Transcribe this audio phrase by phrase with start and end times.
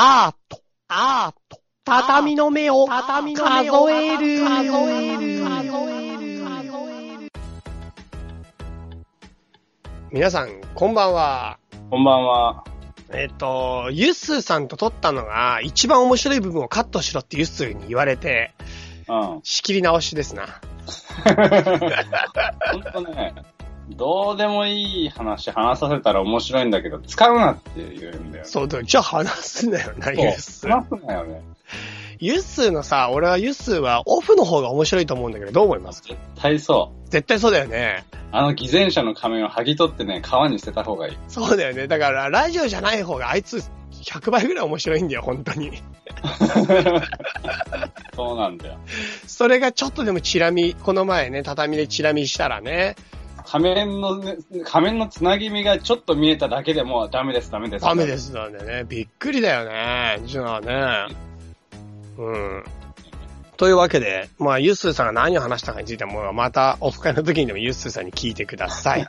[0.00, 7.32] アート、アート、畳の目を、畳の目を数える、数える、数える、
[10.12, 11.58] 皆さん、こんばんは。
[11.90, 12.62] こんばんは。
[13.12, 18.52] えっ、と、ユッスーさんと撮ったのが、一番面白い部分をカットしろってユッスーに言われて、
[19.08, 19.40] うん。
[19.42, 20.46] 仕切り直しですな。
[21.24, 23.34] ほんとね、
[23.90, 28.44] どうでもいい話話させたら面白いんだけど、使うなって言うんだよ。
[28.44, 30.68] そうだ、じゃあ話すなよな、ユッス。
[30.68, 31.42] 話すなよね。
[32.20, 36.02] ユッスーのさ、俺はユッスーはオフの方が面白いと思うんだけど、どう思います？
[36.02, 37.10] 絶対そう。
[37.10, 38.04] 絶対そうだよね。
[38.30, 41.16] あの偽善者の仮面を剥ぎ取ってね、川に捨てた方がいい。
[41.28, 41.86] そうだよね。
[41.86, 43.62] だから、ラジオじゃない方があいつ
[43.92, 45.80] 100倍ぐらい面白いんだよ、本当に。
[48.14, 48.78] そうなんだよ。
[49.26, 52.96] それがちょっとでもチラ見、この前ね、畳でチラ見したらね、
[53.50, 57.84] 仮面のね、仮面のつなぎ目がちょっと見えただけでもうダメです、ダメです。
[57.86, 58.18] ダメで。
[58.18, 60.20] すなんでね、びっくりだよね。
[60.26, 61.06] じゃあね。
[62.18, 62.64] うん。
[63.56, 69.08] というわけで、まあ、ユッスーさんが何を話したかについては、もうまたオフ会の時にでもユッスーさんに聞いてください。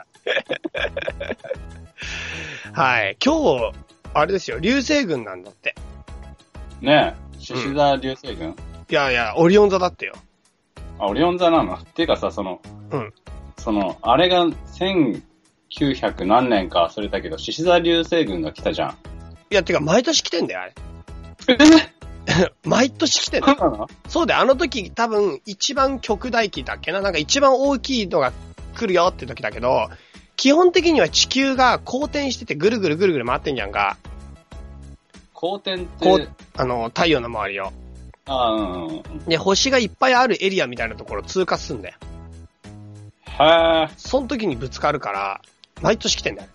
[2.72, 3.18] はい。
[3.22, 3.72] 今日、
[4.14, 5.74] あれですよ、流星群なんだって。
[6.80, 8.56] ねえ、獅子座流星群、
[8.88, 10.14] いやいや、オリオン座だってよ。
[10.98, 11.74] あ、オリオン座なの？
[11.74, 13.12] っていうかさ、その、うん。
[13.60, 18.90] その、あれが1900何年か忘れたけど、獅子座流星群が来たじゃん。
[19.50, 20.74] いや、てか、毎年来てんだよ、あれ。
[22.26, 23.56] え 毎年来てんだよ。
[23.58, 23.88] そうなの？
[24.08, 27.00] そうだよ、あの時多分一番極大期だっけな？
[27.00, 28.32] なんか一番大きいのが
[28.76, 29.88] 来るよって時だけど、
[30.36, 33.96] 基本的には地球が公転しててぐるぐるぐるぐる回ってんじゃんか。
[35.34, 37.72] 光点って、あの、太陽の周りを。
[38.26, 39.24] あうんうんうん。
[39.26, 41.94] で、星がいっぱいあるエリアみたいなところを通過すんだよ。
[43.40, 45.40] へえ、その時にぶつかるから、
[45.82, 46.48] 毎年来てんだよ。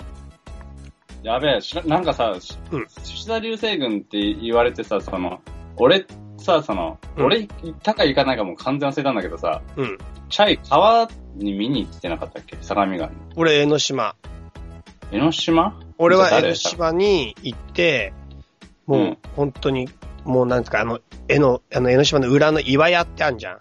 [1.24, 5.42] やべえ、しらなんかさ、しうん獅子座流星群って言われてさ、その、
[5.78, 6.06] 俺
[6.38, 9.98] さ、その、うん俺行ったか行かないかもう完全忘れたんだけどさ、うん。
[10.30, 12.58] チャイ川に見に行ってなかったっけ？
[12.62, 13.16] 相模川に。
[13.36, 14.16] 俺、江ノ島。
[15.12, 15.80] 江ノ島？
[15.98, 18.14] 俺は江ノ誰島に行って、
[18.86, 19.90] もう、うん本当に、
[20.24, 23.60] もうなんですか、あの、江ノ、あの江ノ島の裏の岩屋ってあんじゃん。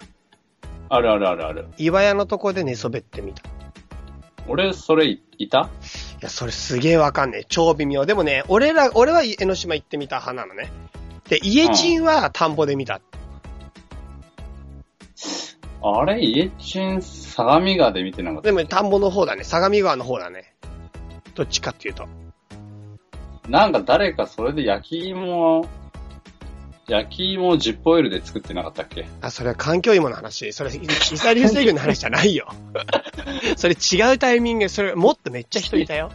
[0.89, 1.69] あるあるあるある。
[1.79, 3.43] 岩屋のとこで寝そべってみた。
[3.43, 3.45] い
[4.47, 5.71] 俺、それいいた？
[6.21, 7.45] や、それすげえわかんねえ。
[7.49, 8.05] 超微妙。
[8.07, 10.71] でもね、俺ら、俺は江ノ島行ってみた派なのね。
[11.29, 13.01] で、家賃は田んぼで見た。
[15.83, 18.47] あれ、家賃相模川で見てなかった？
[18.47, 19.45] でも田んぼの方だね。
[19.45, 20.55] 相模川の方だね。
[21.35, 22.07] どっちかっていうと。
[23.49, 25.67] なんか誰かそれで焼き芋を、
[26.87, 29.07] 焼き芋をジップオイルで作ってなかったっけ？
[29.23, 30.53] あ、それは環境芋の話。
[30.53, 32.49] それ、イサ流星群の話じゃないよ。
[33.57, 36.11] それ違うタイミング、それもっとめっちゃ人いたよ。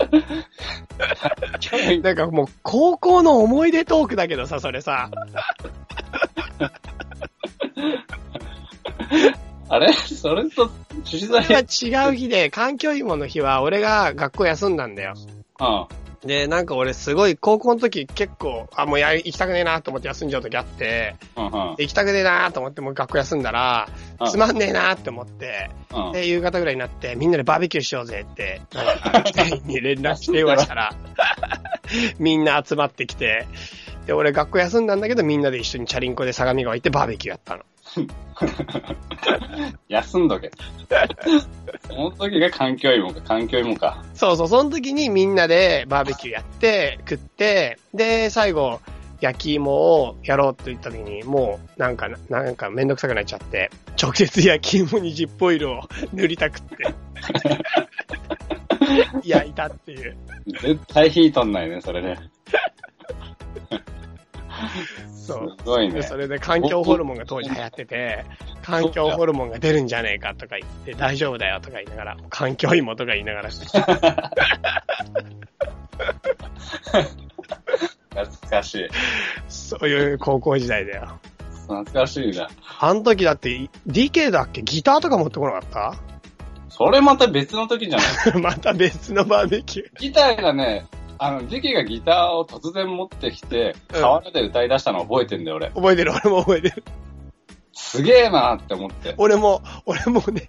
[2.02, 5.10] なんかもう高校の思い出トークだけどさ、それさ。
[9.68, 9.92] あれ？
[9.92, 10.70] それと、
[11.04, 11.64] それは違
[12.12, 15.14] う日で、環境芋の日は俺が学校休んだんだよ。
[15.60, 15.86] うん。
[16.24, 21.52] で、なんか俺すごい高校の時結構、あ、もうやり、行きたくねえなと思って休んじゃう時あって、うんうん。
[21.78, 23.88] 行きたくねえなと思ってもう学校休んだら、
[24.20, 26.12] うんつまんねえなって思って、うん。
[26.12, 30.94] で、夕方ぐらいになって、みんなでバーベキューしようぜって、なんか、全員に連絡して電話したら、
[32.18, 33.46] みんな集まってきて、
[34.06, 37.62] で、俺学校休んだんだけど、みんなで一緒にチャリンコで相模川行ってバーベキューやったの。
[39.88, 40.50] 休んどけ。
[41.86, 44.04] その時が環境芋か、環境芋か。
[44.14, 48.80] そうそう、その時にみんなでバーベキューやって、食って、で、最後、
[49.20, 53.70] 焼き芋をやろうと言った時に、もう、なんか、なんかめんどくさくなっちゃって、
[54.00, 56.76] 直接焼き芋にジップオイルを 塗りたくって、
[59.28, 60.16] 焼いたっていう。
[60.62, 62.18] 絶対火取んないね、それね。
[65.14, 65.56] そう。
[65.58, 65.94] すごいね。
[65.94, 68.24] でそれで環境ホルモンが当時流行ってて、
[68.62, 73.50] 環境ホルモンが出るんじゃねえかとか言って、大丈夫だよとか言いながら、環境芋とか言いながら、
[78.10, 78.88] 懐かしい。
[79.48, 81.18] そういう高校時代だよ。
[81.68, 82.48] 懐かしいな。
[82.80, 84.62] あの時だって、DK だっけ？
[84.62, 85.98] ギターとか持ってこなかっ
[86.68, 88.32] それまた別の時じゃない？
[88.32, 89.86] た また別のバーベキュー。
[90.00, 90.86] ギターがね、
[91.22, 95.68] あの、ディキがギターを突然持ってきて、うん河原で歌い出したの覚えてんだよ、俺。
[95.68, 96.82] 覚えてる、俺も覚えてる。
[97.74, 99.14] すげえなって思って。
[99.18, 100.48] 俺も、俺もね、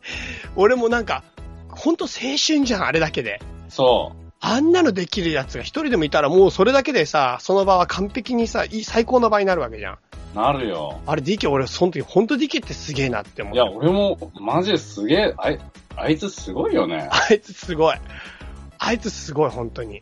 [0.56, 1.24] 俺もなんか、
[1.68, 3.42] ほんと青春じゃん、あれだけで。
[3.68, 9.94] そあんなのできるやつが一人でもいたらもうそれだけでさ、その場は完璧にさ、いい最高の場になるわけじゃん。
[9.96, 10.38] う。
[10.38, 11.02] なるよ。
[11.06, 15.60] あれ DK 俺その時ほんと DK ってすげえなって思っいや、俺も、マジですげえ、あい、
[15.98, 17.10] あいつすごいよね。
[17.12, 17.98] あいつすごい。
[18.80, 20.02] あいつすごい、本当に。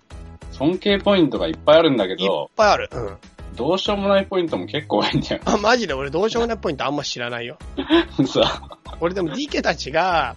[0.60, 2.90] 尊敬ポイントがいっぱいあるんだけいっど、ぱいある。
[2.92, 3.18] うん。
[3.56, 5.42] どうしようもないポイントも結構多いんだよ。
[5.46, 7.58] あ、マジで俺どうしようもないポイントあんま知らないよ。
[8.28, 8.62] さ、
[9.00, 10.36] 俺でも DK たちが、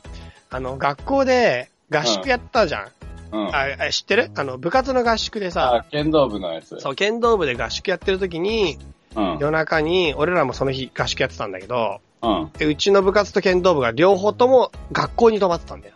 [0.50, 2.88] あの、学校で合宿やったじゃん。
[3.32, 3.48] うん。
[3.54, 4.30] ああ知ってる？
[4.36, 6.78] あの、部活の合宿でさ、あ、剣道部のやつ。
[6.78, 8.78] そう、剣道部で合宿やってる時に、
[9.16, 9.38] うん。
[9.40, 12.50] 夜中に、俺らもその日合宿やってたんだけど、うん。
[12.58, 15.94] で、うちの部活と剣道部が両方とも学校に泊まってたんだよ。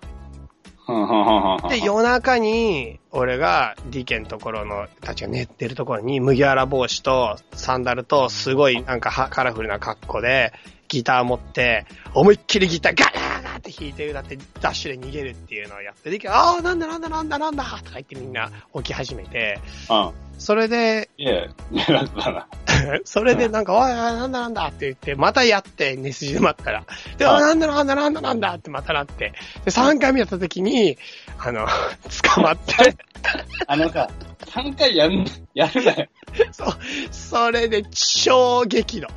[1.69, 10.53] で、夜中に、俺が DK のところの、たちが寝てるところに、麦わら帽子とサンダルと、すごいなんかカラフルな格好で、
[10.89, 19.61] ギター持って、思いっきりギターガラガラって弾いて歌って、ダッシュで逃げるっていうのをやって、DK ああ、なんだなんだなんだなんだとか言ってみんな起き始めて、
[19.91, 20.13] うん。
[20.39, 22.47] それで、いえ、狙ったな。
[23.05, 26.85] それでなんか、おいなんだなんだって言って、またやって、寝筋で待ったら。
[27.17, 29.33] で、はいおいなんだなんだなんだなんだってまたなって。
[29.65, 30.99] で、3回目やった時に、
[31.39, 31.67] あの、
[32.35, 32.97] 捕まって、
[33.67, 34.11] あのさ、
[34.47, 35.25] 3回やん、
[35.55, 36.07] やるなよ。
[36.53, 36.69] そう、
[37.11, 39.09] それで超激怒。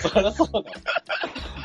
[0.00, 0.64] そりゃそうだよ。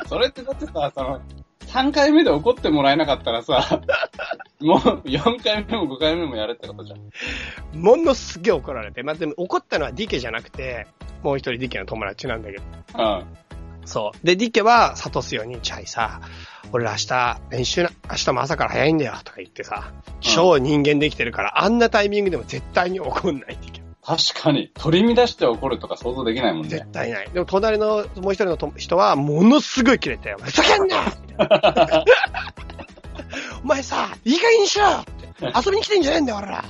[0.06, 1.20] それってだってさ、その、
[1.66, 3.80] 3回目で怒ってもらえなかったらさ、
[4.60, 4.78] もう
[5.08, 7.80] 4回目も5回目もやるってことじゃん。
[7.80, 9.02] ものすげえ怒られて。
[9.02, 10.86] まあ、でも怒ったのはディケじゃなくて、
[11.22, 12.62] もう一人ディケの友達なんだけど。
[12.98, 13.24] うん。
[13.84, 14.26] そう。
[14.26, 16.20] で、ディケは諭すように、チャイさ、
[16.72, 23.58] 俺ら明日、練習な、明日も朝から早いんだよ、とか言ってさ、超人間できてるから、あんなタイミングでも絶対に怒んない。
[24.04, 26.90] 確かに、取り乱して怒るとか想像できないもん絶ね。
[26.92, 27.30] 対ない。
[27.30, 30.96] でも隣のもう一人のと人は、ものすごいキレて、お前ふざけんな
[33.62, 34.86] お前さ、いい加減にしろ
[35.40, 36.64] 遊びに来てんじゃねえんだよ、俺ら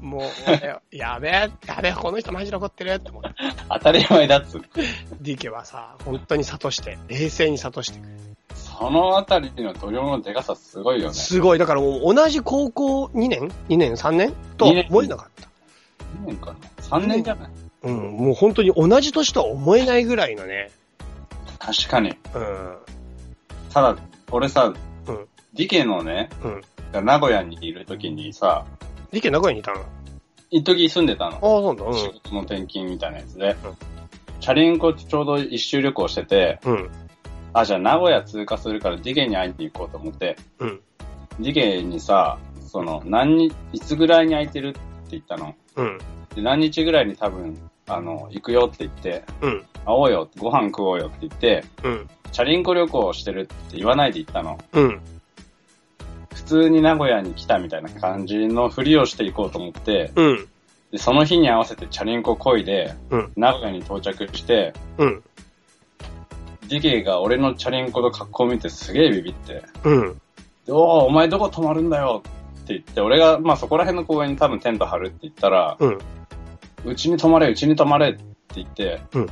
[0.00, 1.32] もう、俺やべえ、
[1.66, 3.30] やべえ、この人マジで怒ってるって思って。
[3.68, 4.62] 当たり前だっつう。
[5.20, 8.18] ディケはさ、本当に諭して、冷静に諭してくれる。
[8.78, 11.14] そのあたりの度量のでかさすごいよね。
[11.14, 11.58] すごい。
[11.58, 14.32] だからもう同じ高校2年 ?2 年 ?3 年？
[14.58, 15.48] とは思えなかった。
[16.22, 17.50] 2年かな ?3 年じゃない？
[17.84, 17.94] うん。
[18.16, 20.70] もう本当に同じ年とは思えないぐらいのね。
[21.58, 22.10] 確かに。
[22.34, 22.76] うん。
[23.72, 23.96] ただ、
[24.30, 26.28] 俺さ、うんディケのね、
[26.94, 27.04] うん。
[27.04, 28.66] 名古屋にいる時にさ、
[29.10, 29.80] ディケ名古屋にいたの？
[29.80, 29.84] あ
[30.50, 31.40] 一時住んでたのあ、。
[31.40, 31.98] そうなんだ。
[31.98, 33.76] 仕事の転勤みたいなやつでうん。
[34.40, 36.90] チャリンコちょうど一周旅行してて、うん。
[37.56, 37.60] うん。
[37.62, 40.80] あ、じゃあ名古屋通過するからディゲに会いに行こうと思って、うん。
[41.40, 44.80] ディゲにさ、その、何日、いつぐらいに空いてるって
[45.10, 45.54] 言ったの？
[45.76, 45.98] うん。
[46.34, 47.56] で、何日ぐらいに多分、
[47.88, 49.60] あの、行くよって言って、うん。
[49.60, 52.10] 会おうよ、ご飯食おうよって言って、うん。
[52.32, 54.58] チャリンコ旅行してるって言わないで行ったの。
[54.72, 55.00] うん。
[56.34, 60.48] 普通に名古屋に来たみたいな感じのふりをしていこうと思って、うん。
[60.90, 63.32] で、その日に合わせてチャリンコ漕いで、うん。
[63.36, 65.22] 名古屋に到着して、うん。
[66.68, 70.20] ディゲが俺のチャリンコの格好を見てすげえビビって、うん。
[70.66, 75.98] でおお、お前どこ泊まるんだよって言って、俺が、まあそこら辺の公園に多分テント張るって言ったら、うん。
[76.84, 78.24] うちに泊まれ、うちに泊まれって
[78.56, 79.26] 言って、うん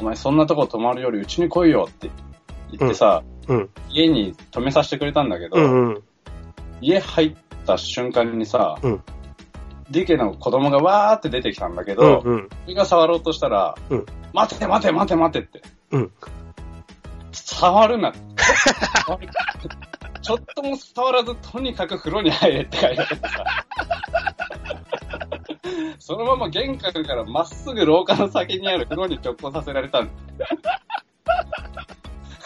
[0.00, 2.10] お前そんなとこ泊まるよりうちに来いよって
[2.72, 3.68] 言ってさ、うん。
[3.90, 5.88] 家に泊めさせてくれたんだけど、うん。
[5.88, 6.02] うん。
[6.80, 9.02] 家入った瞬間にさ、うん
[9.90, 11.98] ディケの子供がわーって出てきたんだけうん。
[11.98, 12.48] ど、うん。
[12.66, 15.62] 俺が触ろうとしたら、うん待て待て待て待てって。
[15.90, 16.12] うん
[17.50, 18.12] 触るな。
[20.22, 23.44] ちょっとも触らず、とにかく風呂に入れって書いてあってさ。
[25.98, 30.12] そのまま玄関からまっすぐ廊下の先にある風呂に直行させられたんだ。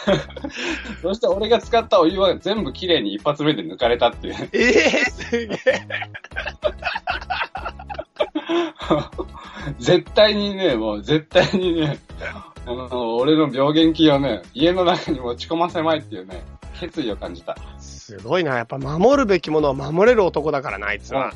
[1.01, 4.49] そして俺が使ったお湯は全部きれいに一発目で抜かれたっていう。
[4.53, 4.71] ええ
[5.05, 5.57] すげえ。
[9.79, 11.99] 絶対にね、もう絶対にね、
[12.67, 16.43] あの、俺の病原菌をね、家の中に持ち込ませまいっていうね、
[16.79, 17.55] 決意を感じた。
[17.79, 18.57] すごいな。
[18.57, 21.33] やっぱ守るべきものを守れる男だからな、あいつは。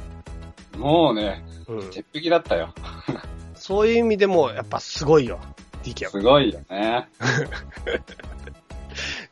[0.78, 1.90] もうね、うん。
[1.92, 2.74] 鉄壁だったよ。
[3.54, 5.40] そういう意味でも、やっぱすごいよ。
[5.84, 6.12] ディケは。
[6.12, 7.08] すごいよね。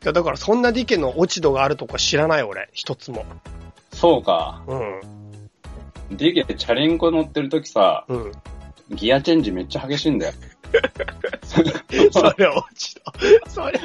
[0.02, 3.26] いやだからそんなディケの落ち度があるとこ知らない俺、一つも。
[3.92, 4.62] そうか。
[4.66, 5.00] うん。
[6.16, 8.32] ディゲチャリンコ乗ってる時さ、うん。
[8.90, 10.32] ギアチェンジめっちゃ激しいんだよ。
[12.12, 13.50] それ落ち度。
[13.50, 13.80] それ、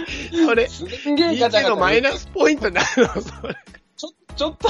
[0.45, 1.59] それ、すんげデえガチャガチャ。
[1.61, 3.55] ィケのマイナスポイントになるの、それ。
[3.95, 4.69] ちょ、ちょっと、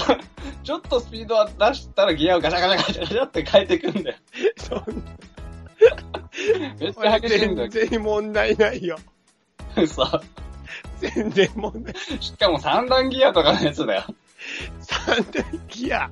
[0.63, 4.17] ちょっとスピード出したらギアをガチャガチャガチャガチャって変えてくんだよ。
[4.57, 4.83] そんな
[6.79, 8.97] めっちゃ激しいんだ全然問題ないよ。
[9.75, 9.87] よ。
[9.87, 10.21] さ、
[10.99, 11.93] 全然問題。
[12.19, 14.05] しかも三段ギアとかのやつだよ。
[14.81, 16.09] 三段ギア。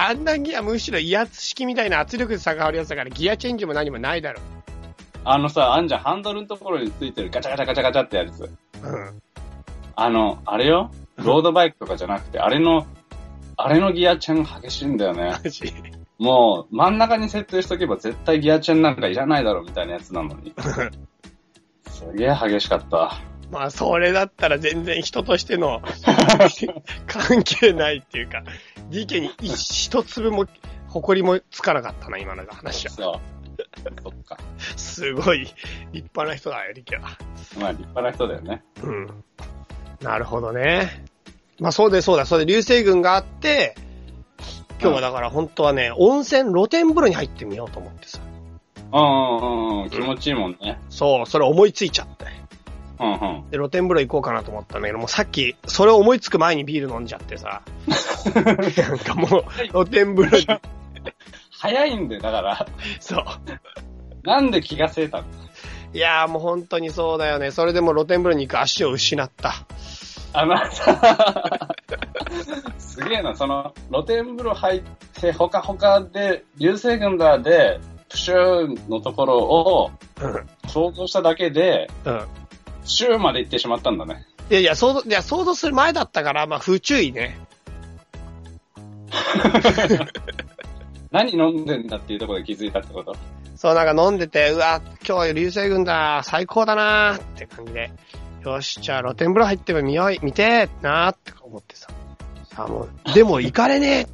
[0.00, 4.40] 三段ギアむしろ威圧式みたいな圧力で差があるやつだからギアチェンジも何もないだろ。
[5.26, 8.40] あのさ、あんじゃん、ハンドルのところについてるガチャガチャガチャガチャってやつ。
[8.40, 9.22] うん。
[9.96, 10.90] あの、あれよ？
[11.16, 12.86] ロードバイクとかじゃなくて、あれの、
[13.58, 15.36] あれのギアチェン激しいんだよね。
[15.44, 15.70] マジ？
[16.18, 20.54] もう、真ん中に設定しとけば絶対ギアチェンなんかいらないだろみたいなやつなのに。
[21.90, 23.20] すげえ激しかった。
[23.50, 25.82] まあ、それだったら全然人としての
[27.06, 28.42] 関係ないっていうか、
[28.90, 30.46] DK に一一粒も、
[30.88, 32.92] 誇りもつかなかったな、今のが話は。
[32.92, 33.40] そう。
[34.02, 34.38] そっか。
[34.76, 35.54] すごい立
[35.92, 37.18] 派な人だよ、DK は。
[37.58, 38.62] まあ、立派な人だよね。
[38.82, 39.24] うん。
[40.00, 41.04] なるほどね。
[41.58, 42.26] まあ、そうでそうだ。
[42.26, 43.74] それで流星群があって、
[44.80, 48.20] 今日はだから本当はね、温泉露天風呂に入ってみようと思ってさ。
[48.92, 50.80] うんうんうん、気持ちいいもんね。
[50.88, 52.39] そう、それ思いついちゃって。
[53.00, 53.16] うんう
[53.46, 53.50] ん。
[53.50, 57.62] で、露天風呂行こうかなと思ったんだけど、もうさっき、それを思いつく前にビール飲んじゃってさ。
[58.34, 58.52] な
[58.94, 60.46] んかもう、露天風呂に、
[61.50, 62.66] 早いんだよ、だから。
[63.00, 63.24] そう。
[64.22, 65.24] なんで気がせいたの？
[65.92, 67.50] いやーもう本当にそうだよね。
[67.50, 69.54] それでも露天風呂に行く足を失った。
[70.32, 71.74] あなた、
[72.78, 74.82] すげえな、その、露天風呂入っ
[75.20, 79.90] て、ほかほかで、流星群だで、プシューのところを
[80.20, 80.48] うん。
[80.68, 82.22] 想像しただけで、うん。
[82.82, 84.26] プシューまで行ってしまったんだね。
[84.50, 87.38] いやいや、想像、いや、想像する前だったから、まあ、不注意ね。
[91.10, 93.14] 何飲んでんだっていうところで気づいたってこと？
[93.56, 97.90] そう、なんか飲んでて、うわ、今日流星群だ、最高だなーって感じで。
[98.44, 101.88] よし、じゃあ露天風呂入ってみよう、見てーなーって思ってさ。
[102.54, 104.06] さあもう、でも行かれね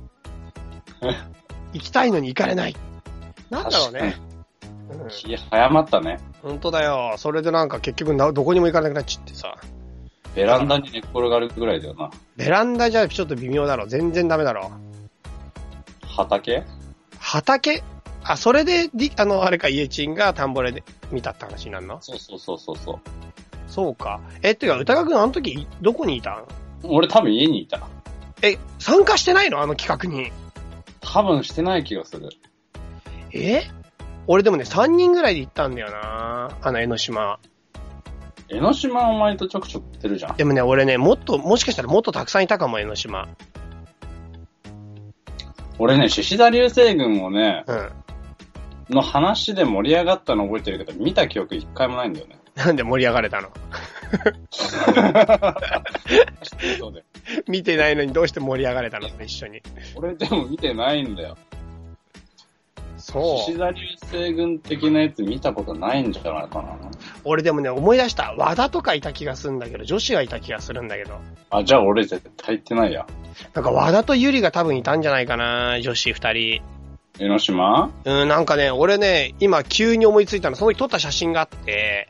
[1.03, 1.07] え。
[1.75, 2.77] 行きたいのに行かれない。
[3.51, 4.17] なんだろうね。
[4.89, 6.19] うん、気早まったね。
[6.43, 7.15] 本当だよ。
[7.19, 9.57] それでなんか結局などこにも行かなくなっちゃってさ。
[10.35, 12.11] ベランダに寝っ転がるぐらいだよな。
[12.37, 13.87] ベランダじゃちょっと微妙だろ。
[13.87, 14.71] 全然ダメだろ。
[16.03, 16.63] 畑？
[17.19, 17.83] 畑？
[18.23, 21.99] あ、それで、りあの、あれか、家賃が田んぼで見たって話になるの？
[22.03, 22.99] そうそうそうそうそう。
[23.69, 24.21] そうか。
[24.43, 26.45] え、ってか、歌川くんあの時、いどこにいたん？
[26.85, 27.81] 俺多分家にいた。
[28.43, 29.61] え、参加してないの？
[29.61, 30.33] あの企画に。
[31.01, 32.29] 多分してない気がする。
[33.33, 33.63] え？
[34.29, 37.39] 俺でもね、3人ぐらいで行ったんだよなあの江ノ島。
[38.49, 40.37] 江ノ島お前とちょくちょく行ってるじゃん。
[40.37, 43.29] でもね、俺ね、もっと、もしかしたらもっとたくさんいたかも、江ノ島。
[45.79, 47.91] 俺ね、獅子座流星群をね、うん。
[48.89, 52.39] の話で盛り上がったの覚えてるけど、見た記憶一回もないんだよね。
[52.55, 53.51] なんで盛り上がれたの？
[57.49, 59.09] 見てないのにどうして盛り上がれたの？
[59.23, 59.61] 一緒に。
[59.97, 61.37] 俺でも見てないんだよ。
[63.07, 63.59] そう獅子。
[63.59, 66.77] 座流星群的なやつ見たことないんじゃないかな。
[67.23, 68.35] 俺でもね、思い出した。
[68.37, 71.21] 和田とかいた気がするんだけど、女子がいた気がするんだけど。
[71.51, 73.07] あ、じゃあ俺絶対行ってないや。
[73.55, 76.63] なんか和田とゆりが多分いたんじゃないかな女子二人。
[77.21, 77.93] 江ノ島？
[78.05, 82.09] うん、なんかね、俺ね、今急に思いついたの、その時撮った写真があって、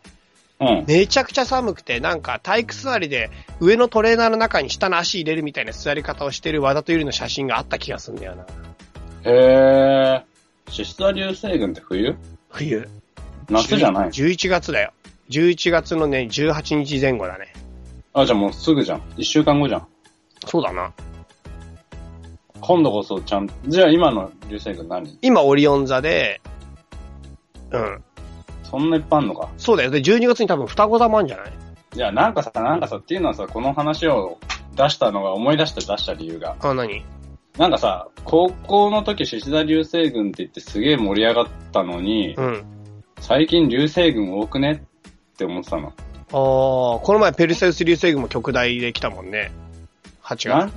[0.61, 0.85] うん。
[0.89, 8.47] めちゃくちゃ寒くて、なんか体育座りで上のトレーナーの中に下の足入れるみたいな座り方をしてる和田とゆりの写真があった気がするんだよな。
[9.25, 10.36] へー。
[10.69, 12.17] 獅子座流星群って冬？
[12.51, 12.89] 冬。
[13.49, 14.93] 夏じゃない11月だよ。
[15.31, 17.53] 11月のね、18日前後だね。
[18.13, 19.03] あ、じゃあもうすぐじゃん。
[19.17, 19.87] 一週間後じゃん。
[20.47, 20.93] そうだな。
[22.61, 25.19] 今度こそちゃん、じゃあ今の流星群何？
[25.23, 26.41] 今オリオン座で、
[27.71, 28.03] うん。
[28.65, 29.49] そんないっぱいあんのか？
[29.59, 29.91] そうだよ。
[29.91, 31.53] で、12月に多分双子座もあるんじゃない？
[31.95, 34.39] いや、なんかさ、なんかさ、っていうのはさ、この話を
[34.75, 36.57] 出したのが思い出して出した理由が。
[36.61, 37.05] あ、何？
[37.59, 42.65] なんかさ、高校の時獅子座流星群って言ってすげえ盛り上がったのに、うん。
[43.21, 45.89] 最近流星群多くねって思ってたの。
[45.89, 45.93] ああ、
[46.31, 49.53] この前ペルセウス流星群も極大で来たもんね。
[50.23, 50.49] 8月。
[50.49, 50.73] 何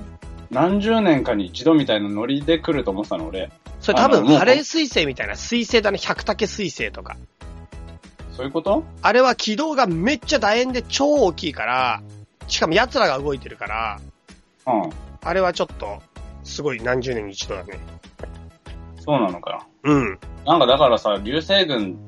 [0.50, 3.50] 何十年かに一度みたいなノリで来ると思ってたの、俺。
[3.80, 5.98] それ多分、ハレー彗星みたいな彗星だね。
[5.98, 7.16] 百竹彗星とか。
[8.32, 8.84] そういうこと？
[9.02, 12.02] あれは軌道がめっちゃ楕円で超大きいから、
[12.48, 14.00] しかも奴らが動いてるから、
[14.66, 14.90] うん。
[15.22, 16.02] あれはちょっと、
[16.50, 17.78] すごい何十年に一度だね。
[18.98, 20.18] そうなのかうん。
[20.44, 20.52] な。
[20.52, 21.98] なんかだからさ、流星群、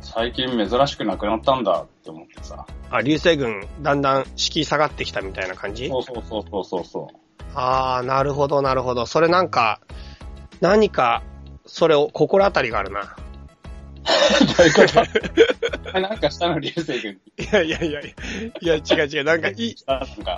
[0.00, 2.66] 最近珍しくなくなったんだって思ってさ。
[2.90, 5.88] あ、流星群、だんだん敷居下がってきたみたいな感じ？
[5.88, 7.16] そうそうそうそうそうそう。
[7.54, 9.06] ああ、なるほど、なるほど。
[9.06, 9.80] それなんか、
[10.60, 11.22] 何か、
[11.64, 13.16] それを、心当たりがあるな。
[14.56, 14.82] どういうこ
[15.92, 17.44] となんかしたの流星群に。
[17.44, 18.14] いやいやいやい
[18.60, 19.74] や、違う違う、なんかいい。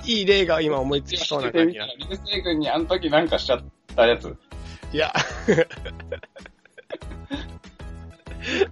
[0.07, 1.87] いい例が今思いつきそうな感じが。
[1.87, 3.63] 流星群にあの時なんかしちゃっ
[3.95, 4.35] たやつ。
[4.93, 5.13] いや。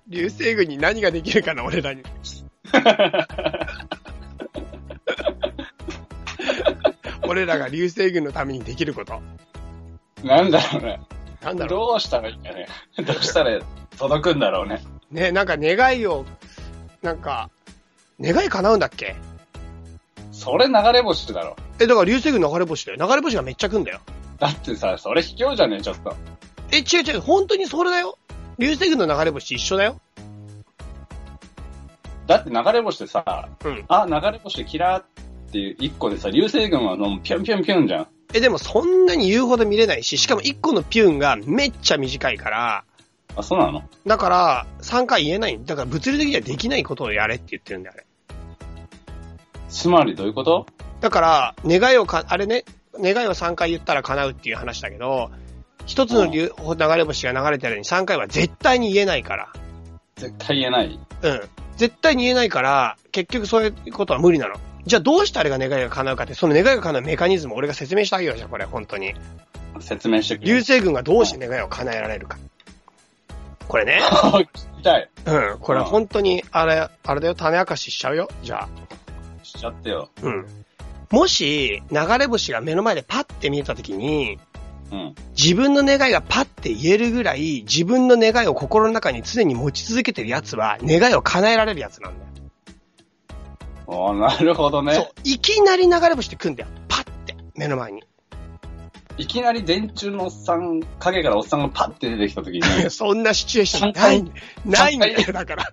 [0.08, 2.04] 流星群に何ができるかな、俺らに。
[7.28, 9.20] 俺らが流星群のためにできること。
[10.24, 11.00] なんだろうね。
[11.42, 12.66] なんだろどうしたらいいかね。
[13.04, 13.60] どうしたら
[13.98, 14.82] 届くんだろうね。
[15.12, 15.14] う。
[15.14, 16.24] ね、なんか願いを、
[17.02, 17.50] なんか、
[18.20, 19.16] 願い叶うんだっけ？
[20.32, 21.56] それ流れ星だろ。
[21.80, 22.98] え、だから流星群流れ星だよ。
[22.98, 24.00] 流れ星がめっちゃ来んだよ。
[24.38, 26.14] だってさ、それ卑怯じゃねえ、ちょっと。
[26.72, 28.18] え、違う違う、本当にそれだよ。
[28.58, 30.00] 流星群の流れ星一緒だよ。
[32.26, 33.84] だって流れ星でさ、うん。
[33.88, 35.04] あ、流れ星キラーっ
[35.52, 38.06] ていう一個でさ、流星群はもうピョンピョンピョンじゃん。
[38.34, 42.84] え、でもそんなに言うほど見れないし、しかも1個のピュンがめっちゃ短いから、
[43.36, 43.82] あ、そうなの？
[44.06, 45.60] だから3回言えない。
[45.64, 48.06] だから物理的にはできないことをやれって言ってるんだよ、あれ。
[49.68, 50.66] つまりどういうこと？
[51.00, 52.64] だから、願いをか、あれね、
[52.98, 55.30] 願いを3回言ったら叶うっていう話だけど、
[55.84, 59.52] 一つの流流れ星が流れてるのに3回は絶対に言えないから。
[60.16, 60.98] 絶対言えない？
[61.22, 61.40] うん。
[61.76, 64.54] 絶対に言えないから、結局そういうことは無理なの。
[64.86, 69.14] じゃあどうしてあれが願いが叶うかって、その願いが叶うメカニズムを俺が説明してあげようじゃん、これ、本当に。
[69.80, 70.46] 説明してくれ。
[70.46, 72.38] 流星群がどうして願いを叶えられるか。
[73.68, 74.00] これね。
[74.02, 74.46] 聞
[74.78, 75.08] きたい。
[75.26, 75.58] うん。
[75.58, 78.28] これ本当に、あれ、あれだよ、種明かししちゃうよ。
[78.42, 78.68] じゃあ。
[79.42, 80.08] しちゃってよ。
[80.22, 80.46] うん。
[81.10, 84.38] もし、流れ星が目の前でパッて見えたときに、
[84.92, 85.14] うん。
[85.36, 92.26] 自分の願いがパッて言えるぐらい、自分の願いを心の中に常に持ち続けてるやつは、願いを叶えられるやつなんだよ。
[93.88, 95.10] おーなるほどそうね。。
[95.24, 96.68] いきなり流れ星って来んだよ。
[96.88, 98.02] パッて、目の前に。
[99.18, 104.24] いきなり電柱のおっさん、影からおっさんがパッて出てきたときに、 そんなシチュエーションない、
[104.64, 105.64] ないんだよ、だから。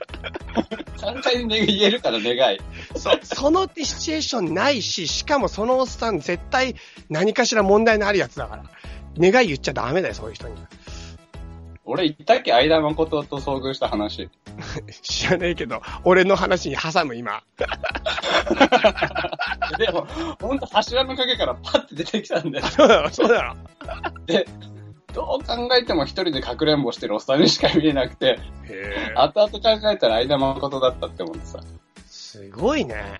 [0.97, 2.59] 3回ね言えるから願い。
[2.95, 6.75] そ、そのシチュエーションないし、しかもそのおっさん絶対
[7.09, 8.63] 何かしら問題のあるやつだから。
[9.19, 10.55] 願い言っちゃダメだよ、そういう人に。
[11.85, 14.29] 俺言ったっけ相田誠と遭遇した話。
[15.01, 17.43] 知らないけど、俺の話に挟む今。
[19.77, 20.07] でも、
[20.41, 22.65] ほんと柱の影からパッて出てきたんだよ。
[22.67, 23.55] そうだろ、そうだろ。
[24.25, 24.47] で、
[25.13, 31.59] どう考えても一人でかくれんぼしてるおっさんにしか見えなくて、へ後々考えたら相田誠だったって思ってさ。
[32.07, 33.19] すごいね。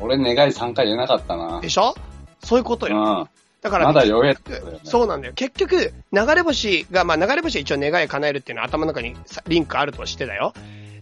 [0.00, 1.60] 俺願い3回言えなかったな。
[1.60, 1.94] でしょ？
[2.42, 2.96] そういうことよ。
[2.96, 3.28] うん。
[3.62, 4.36] だから、まだね。
[4.82, 5.34] そうなんだよ。
[5.34, 10.52] 結局、流れ星が、まあ流れ星は一応願いを叶えるっていうのは頭の中にさリンクあるとしてだよ。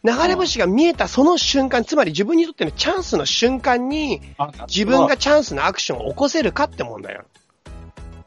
[0.05, 7.25] 流れ星が見えたその瞬間、つまり自分にとってのチャンスの瞬間に、あ自分がチャンスのアクションを起こせるかって問題よ。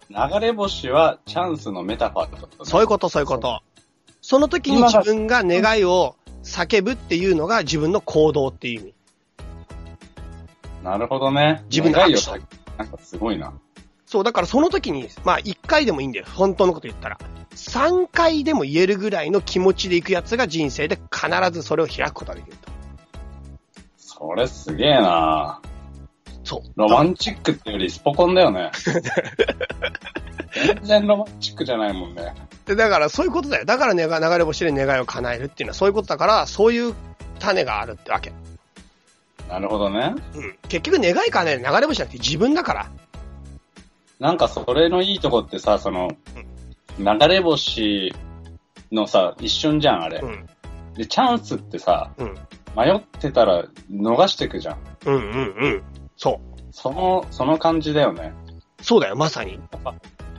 [0.10, 3.62] 流れ星はチャンスのメタファーってことねそういうこと、そういうこと。
[4.22, 8.94] その時に自分が願いを叫ぶっていうのが自分の行動っていう意味。
[10.84, 11.64] なるほどね。
[11.70, 12.44] 自分のアクション
[12.78, 13.54] なんかすごいな。
[14.14, 16.26] そう、だからその時に、まあ1回でもいいんだよ。
[16.36, 17.18] 本当のこと言ったら。
[17.56, 22.72] 3回でも言えるぐらいの気持ちでいくやつが人生で必ずそれを開くことができると。
[23.98, 25.60] それすげえな
[26.44, 26.62] そう。
[26.76, 28.70] ロマンチックってよりスポコンだよね。
[30.54, 32.36] 全然ロマンチックじゃないもんね。
[32.68, 33.66] でだからそういうことだよ。
[33.66, 36.94] だから願流れ星で願いを叶えるっていうのはそういうことだから、そういう
[37.40, 38.32] 種があるってわけ。
[39.50, 40.14] なるほどね。
[40.36, 40.56] うん。
[40.70, 42.92] 結局願い叶える流れ星じゃなくて自分だから。
[44.24, 46.08] なんかそれのいいとこってさ、その、
[46.98, 48.16] 流れ星
[48.90, 50.26] のさ、一瞬じゃん、あれう。
[50.26, 50.48] ん。
[50.94, 52.34] で、チャンスってさ、うん。
[52.74, 54.78] 迷ってたら逃してくじゃん。
[55.08, 55.84] うんうんうん。
[56.16, 56.62] そう。
[56.72, 58.34] その、その感じだよね。
[58.82, 59.60] そうだよ、まさに。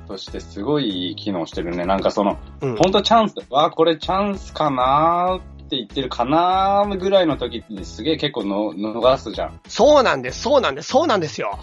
[0.09, 1.85] としてすごい機能してるね。
[1.85, 2.77] なんかその、うん。
[2.77, 9.61] ほんとチャンス、わあ、これチャンスかなーって言ってるかなーぐらいの時にすげえ結構の逃すじゃん。
[9.69, 11.59] そうなんです、そうなんです、そうなんですよ。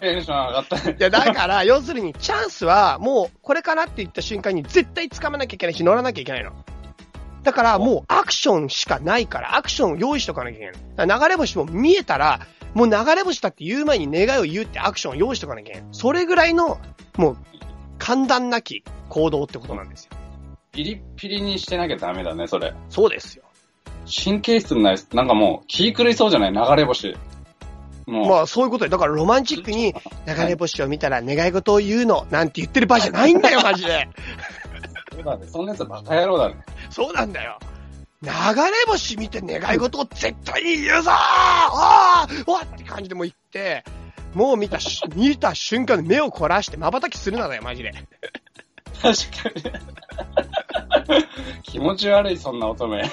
[0.00, 0.96] テンション上がったね。
[0.98, 6.52] いや、だから、要するに、チャンスは、もう、これかなって言った瞬間に、絶対掴まなきゃいけないし、乗らなきゃいけないの。
[7.42, 11.20] だから、もう、アクションしかないから、アクションを用意しとかなきゃいけない。
[11.20, 12.40] 流れ星も見えたら、
[12.74, 15.88] もう流れ星だって言う前に願いを言うってアクションを用意しとかなきゃいけない。
[15.92, 16.78] それぐらいの、
[17.16, 17.36] もう、
[17.98, 20.10] 簡単なき行動ってことなんですよ。
[20.72, 22.74] ピリッピリにしてなきゃダメだね、それ。
[22.88, 23.44] そうですよ。
[24.06, 26.52] 神経質になり、なんかもう気狂いそうじゃない？
[26.52, 27.16] 流れ星。
[28.06, 29.94] もう、まあ、そういうことで、だからロマンチックに、
[30.26, 34.08] 流れ星を見たら願い事を言うの、なんて言ってる場合じゃないんだよ、マジで。
[35.12, 35.46] そうだね。
[35.46, 36.54] そんなやつバカ野郎だね。
[36.90, 37.58] そうなんだよ。
[38.22, 38.32] 流れ
[38.86, 43.84] 星見て願い事を絶対に言うぞーあーわって感じでもう言って、
[44.34, 47.92] もう見たし、 見た瞬間に目を凝らして瞬きするなだよ、マジで。
[49.02, 49.14] 確
[49.52, 49.72] かに。
[51.62, 53.02] 気持ち悪い、そんな乙女。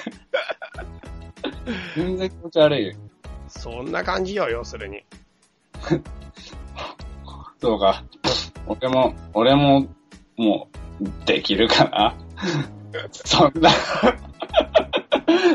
[1.96, 2.96] 全然気持ち悪い。
[3.48, 5.02] そんな感じよ、要するに。
[7.60, 8.02] そうか。
[8.66, 9.86] 俺も、俺も、
[10.36, 10.68] も
[11.00, 12.14] う、できるかな？
[13.10, 13.70] そんな、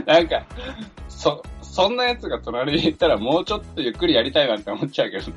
[0.05, 0.45] なんか、
[1.09, 5.31] そ、そんな奴が隣にいたらもうちょっとゆっくりやりたいなって思っちゃうけど。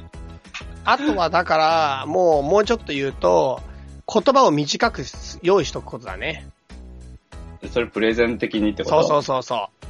[0.85, 3.63] あとはだから、もう、もうちょっと言うと、
[4.13, 5.05] 言葉を短く
[5.43, 6.47] 用意しとくことだね。
[7.69, 9.03] それプレゼン的にってこと？
[9.03, 9.87] そうそうそうそう。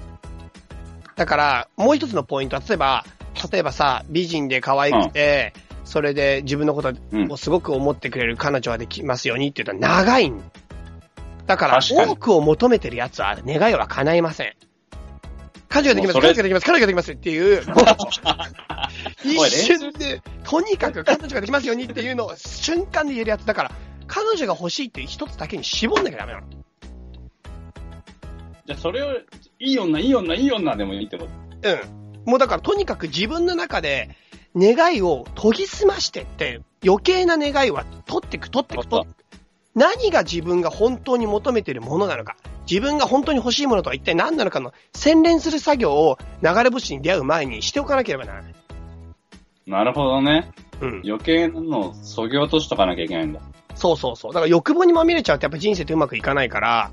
[1.17, 3.05] だから、もう一つのポイントは、例えば、
[3.53, 5.53] 例えばさ、美人で可愛くて、
[5.85, 7.31] それで自分のことうん。
[7.31, 10.43] をすごく思ってくれる彼女はできますようにって言うと長いん。
[11.47, 14.55] だから、多くを求めてる奴は願いは叶いません。
[15.69, 17.63] 彼女ができます、彼女ができます、彼女ができますっていう、
[19.25, 23.45] 一瞬で、とにかく彼女ができますようにっていうのを瞬間で言えるやつ。
[23.45, 23.73] だから、
[24.07, 26.47] 彼女が欲しいっていう一つだけに絞んなきゃダメなの。
[28.67, 29.13] じゃあそれを、
[29.59, 31.27] いい女、いい女、いい女でもいいってこ
[31.63, 31.69] と？
[31.69, 32.31] うん。
[32.31, 34.17] もうだからとにかく自分の中で
[34.57, 39.25] 願いを研ぎ澄ましてって、余計な願いは取ってく、取ってく、取ってく。
[39.75, 42.37] 何が自分が本当に求めているものなのか、
[42.71, 48.55] 自分が本当に欲しいものとは一体何なのかの洗練する作業を流れ星に出会う前にしておかなければならない。
[49.67, 50.53] なるほどね。
[50.81, 51.03] うん。
[51.05, 53.41] 余計なのを削ぎ落としとかなきゃいけないんだ。
[53.75, 54.33] そうそうそう。
[54.33, 56.93] だから欲望にまみれちゃうとやっぱ人生ってうまくいかないから、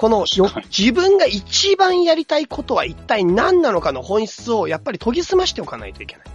[0.00, 6.26] このよ自分が一番やりたいことは一体何なのかの本質をやっぱり研ぎ澄ましておかないといけない。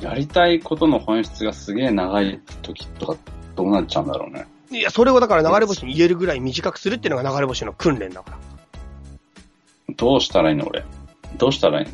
[0.00, 3.16] やりたいことの本質がすげえ長い時とか、
[3.54, 4.46] どうなっちゃうんだろうね。
[4.70, 8.38] いや、それをだから流れ星に言えるぐらい短くするっていうのが流れ星の訓練だから。
[9.94, 10.84] どうしたらいいの俺。
[11.36, 11.92] どうしたらいいの？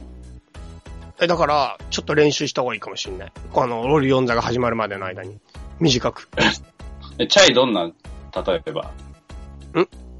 [1.20, 3.32] え、だから、ちょっと練習した方がいいかもしれない。
[3.56, 5.36] あの、ロール4座が始まるまでの間に。
[5.80, 6.28] 短く。
[7.18, 8.92] え、チャイどんな、例えば？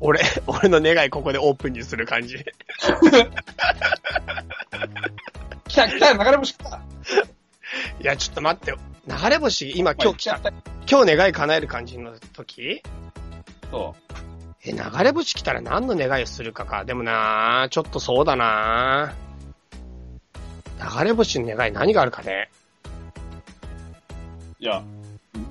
[0.07, 2.37] 俺、俺の願いここでオープンにする感じ。
[5.67, 6.83] 来た来た流れ星来た
[8.01, 8.77] いや、ちょっと待ってよ。
[9.09, 10.41] 流れ星、今今日来た。
[10.87, 12.83] 今日願い叶える感じの時？
[13.71, 13.97] そ
[14.63, 16.85] え、流れ星来たら何の願いをするかか。
[16.85, 19.15] でもなちょっとそうだな
[20.99, 22.51] 流れ星の願い何があるかね？
[24.61, 24.63] う。
[24.63, 24.83] いや、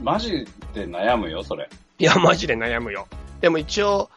[0.03, 1.67] マジで悩むよ、それ。
[1.97, 3.07] いや、マジで悩むよ。
[3.41, 4.11] でも一応、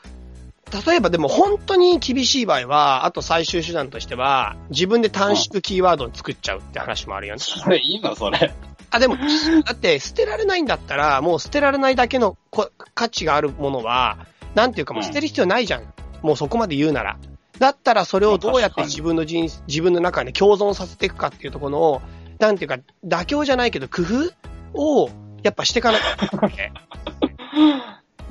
[0.73, 7.39] 例えばでも本当に厳しい場合は、あと最終手段としては、自分で短縮キーワードを作っちゃうって話もあるよね。
[7.41, 8.53] それいいのそれ。
[8.91, 14.19] あ、でも、だって捨てられないんだったら、もう捨てられないだけのこ価値があるものは、
[14.55, 15.85] なんていうかもう捨てる必要ないじゃん。
[16.23, 17.17] もうそこまで言うなら。
[17.59, 22.03] だったらそれをどうやって自分の人、自分の中で共存させていくかっていうところの、
[22.39, 25.11] なんていうか、妥協じゃないけど工夫を、
[25.43, 26.73] やっぱしていかなきゃいけない。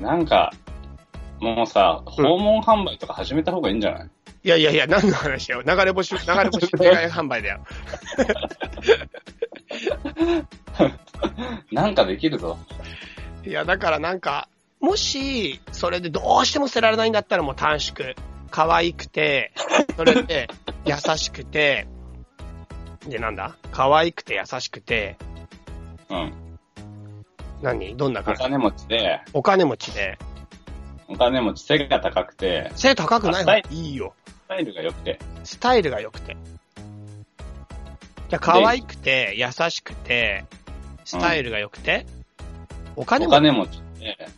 [0.00, 0.52] なんか、
[1.40, 4.10] もうさ、訪問販売とか始めた方がいいんじゃない、
[4.44, 5.62] いやいやいや、何の話よ。
[5.62, 7.60] 流れ星、流れ星願い販売だよ。
[11.72, 12.58] なんかできるぞ。
[13.44, 14.48] いや、だからなんか、
[14.80, 18.14] もし、それでどうしても捨てられないんだったらもう短縮。
[18.50, 19.52] 可愛くて、
[19.96, 20.48] それで、
[20.84, 21.86] 優しくて、
[23.06, 23.56] で、なんだ？
[23.72, 25.16] 可愛くて優しくて、
[26.08, 26.32] うん。
[27.62, 27.96] 何？
[27.96, 28.42] どんなお感じ？
[28.42, 30.18] 金持ちで、お金持ちで、
[31.08, 34.14] お金持ち背が高くて、背高くない方があいいよ。
[34.26, 35.18] スタイルが良くて。
[35.44, 36.36] スタイルが良くて。
[38.28, 40.44] じゃあ、可愛くて、優しくて、
[41.04, 42.06] スタイルが良くて、
[42.96, 44.28] お金おも、金持ちで、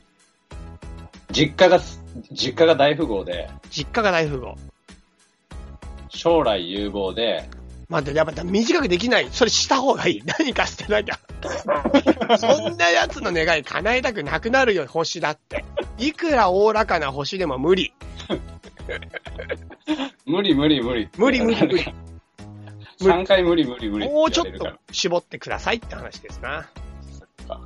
[1.30, 1.80] 実家が、
[2.32, 4.56] 実家が大富豪で、実家が大富豪。
[6.08, 7.48] 将来有望で、
[7.88, 9.28] まあ、やっぱ短くできない。
[9.30, 10.22] それした方がいい。
[10.38, 11.18] 何か捨てなきゃ。
[12.38, 15.64] そんなやつの願い叶えたくなくなるよ、星だって。
[15.96, 17.94] いくらおおらかな星でも無理。
[20.26, 21.08] 無理無理無理。
[21.16, 21.94] 無理無理無理。
[23.00, 26.68] 3 回無理無理無理もうちょっと絞ってくださいって話ですな。
[27.46, 27.60] か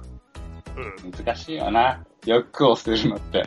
[0.76, 1.12] うん。
[1.12, 2.04] ら難しいよな。
[2.26, 3.44] 欲を捨てるのって。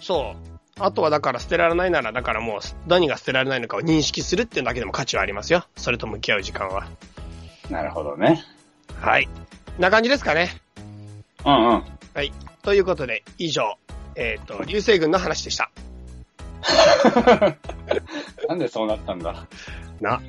[0.00, 0.55] そう。
[0.78, 5.64] あとはだから捨てられないなら、だからもう何が捨てられないのかを認識するっていうだけでも価値はありますよ。
[5.76, 6.86] それと向き合う時間は。
[7.70, 8.44] なるほどね。
[9.00, 9.28] はい。
[9.78, 10.60] な感じですかね。
[11.44, 11.84] うんうん。
[12.14, 12.32] はい。
[12.62, 13.78] ということで、以上、
[14.16, 15.70] えっ、と、流星群の話でした。
[18.48, 19.46] なんでそうなったんだ？
[20.00, 20.20] な。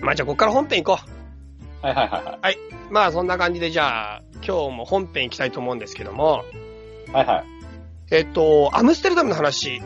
[0.00, 1.02] まあじゃあ、ここから本編行こ
[1.82, 2.92] はいはいはいはう。
[2.92, 6.44] まあそんな感じで、じゃあ、今日も本編行きたいと思うんですけども、
[7.08, 7.12] い。
[7.12, 7.59] はいはい。
[8.10, 9.82] えっ、と、アムステルダムの話、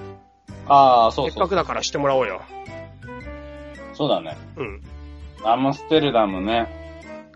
[0.66, 1.54] ああ、そうそうせっかく。
[1.54, 2.42] だからしてもらおうよ。
[3.92, 4.37] そうだね。
[4.56, 4.82] うん。
[5.44, 6.68] アムステルダムね。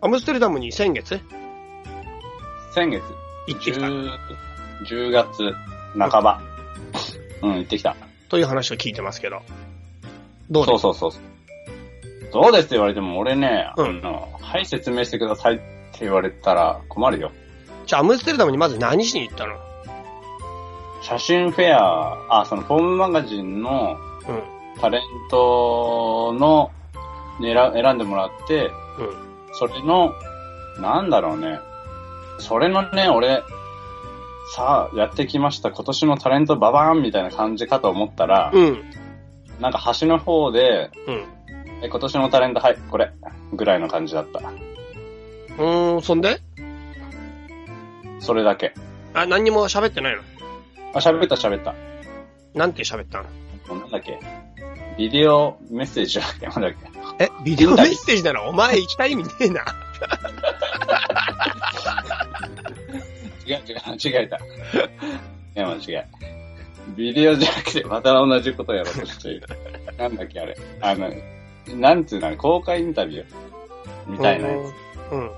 [0.00, 1.20] アムステルダムに先月？
[2.74, 3.02] 先月。
[3.46, 3.86] 行ってきた。
[3.86, 4.10] 10,
[4.86, 5.54] 10月
[5.98, 6.40] 半ば。
[7.42, 7.96] うん、行ってきた。
[8.28, 9.42] という話を聞いてますけど。
[10.50, 11.12] どうそうそうそう。
[12.32, 12.66] どうです？
[12.66, 15.58] って言われても、俺ね、うんあの、はい、説明してくださいっ
[15.92, 17.32] て言われたら困るよ。
[17.86, 19.67] じゃあ、アムステルダムにまず何しに行ったの？
[21.02, 23.96] 写真フェア、あ、そのフォームマガジンの
[24.28, 24.42] うん。
[24.80, 26.70] タレントの、
[27.40, 28.72] ね選選んでもらって、うん。
[29.52, 30.12] それの、
[30.80, 31.58] なんだろうね。
[32.38, 33.42] それのね、俺、
[34.54, 35.70] さあ、やってきました。
[35.70, 38.84] 今年のタレントババーンみたいな感じかと思ったら、うん。
[39.60, 41.24] なんか端の方で、うん。
[41.82, 43.12] え、今年のタレント、はい、これ、
[43.52, 44.38] ぐらいの感じだった。
[44.38, 46.40] うーん、そんで？
[48.20, 48.74] それだけ。
[49.14, 50.22] あ、何にも喋ってないの？
[50.94, 51.74] あ、喋った喋った。
[52.54, 53.24] なんて喋った
[53.68, 53.80] の？
[53.80, 54.18] なんだっけ？
[54.96, 56.72] ビデオメッセージだっけなんだっ
[57.18, 57.24] け？
[57.24, 59.64] え、ビデオメッセージならお前行きたい意味ねえな。
[63.46, 64.36] 違う違う、間違えた。
[64.36, 64.40] い
[65.54, 66.06] や、間違え。
[66.96, 69.46] ビデオじゃなくて、また同じことやろうとしている。
[69.98, 70.56] なんだっけ、あれ。
[70.80, 71.10] あの、
[71.76, 73.24] なんつうの、公開インタビュー
[74.06, 74.60] みたいなやう
[75.16, 75.30] ん。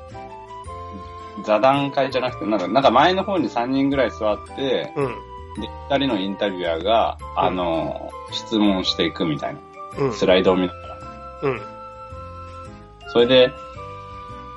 [1.43, 1.47] つ。
[1.47, 5.15] 座談会じゃなくて、なんか、なんか前の方に3人ぐらい座って、うん。
[5.61, 9.61] で、2人のインタビュアーが、あの、質問していくみたいな。
[9.99, 10.13] うん。
[10.13, 10.99] スライドを見ながら。
[11.43, 11.61] うん。
[13.09, 13.51] それで、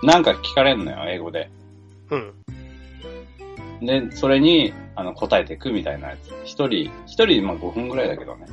[0.03, 1.49] なんか聞かれんのよ、英語で。
[2.09, 2.33] うん。
[3.85, 6.29] で、それに、あの、答えていくみたいなやつ。
[6.43, 8.47] 一人、一人、まあ5分ぐらいだけどね。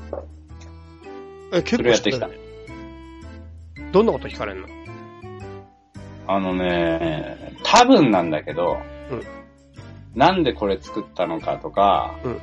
[1.52, 2.44] え、結構それやってきた知るね。
[3.92, 4.68] どんなこと聞かれんの？
[6.28, 8.78] あのね、多分なんだけど、
[9.10, 9.22] うん
[10.14, 12.40] なんでこれ作ったのかとか、うん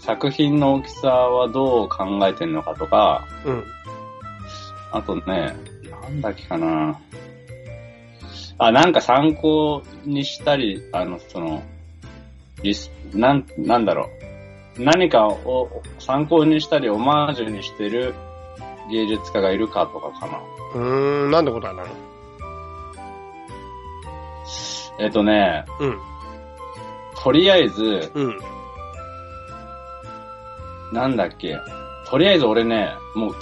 [0.00, 3.64] 作品の大きさはどう考えてんのかとか、うん。
[4.92, 5.54] あとね、
[5.90, 6.98] なんだっけかな。
[8.56, 11.62] あ、なんか参考にしたり、あの、その、
[12.62, 14.08] リス、なん、なんだろ
[14.78, 14.82] う。
[14.82, 18.14] 何かを参考にしたり、オマージュにしてる
[18.90, 20.38] 芸術家がいるかとかかな。
[20.74, 22.09] うーん、なんで答えたの？
[25.00, 25.98] えっとね、うん。
[27.22, 28.38] とりあえず、うん。
[30.92, 31.58] なんだっけ。
[32.08, 33.36] とりあえず俺ね、もう、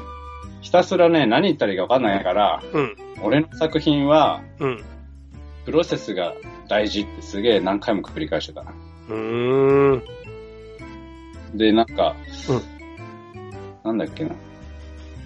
[0.60, 2.96] ひたすらね、何言ったらいいかわかんないから、うん。
[3.22, 4.84] 俺の作品は、うん。
[5.64, 6.34] プロセスが
[6.68, 8.72] 大事ってすげえ何回も繰り返してたな。
[9.08, 10.02] うーん。
[11.56, 12.14] で、なんか、
[12.48, 12.78] うん
[13.84, 14.34] なんだっけな。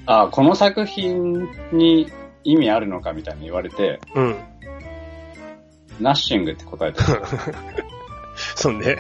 [0.06, 2.06] あ、この作品に
[2.44, 4.36] 意味あるのかみたいに言われて、うん。
[6.02, 7.00] ナッシングって答えて
[8.56, 8.98] そんで。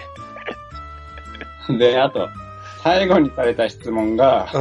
[1.68, 1.78] る。
[1.78, 2.28] で、あと、
[2.82, 4.58] 最後にされた質問が、う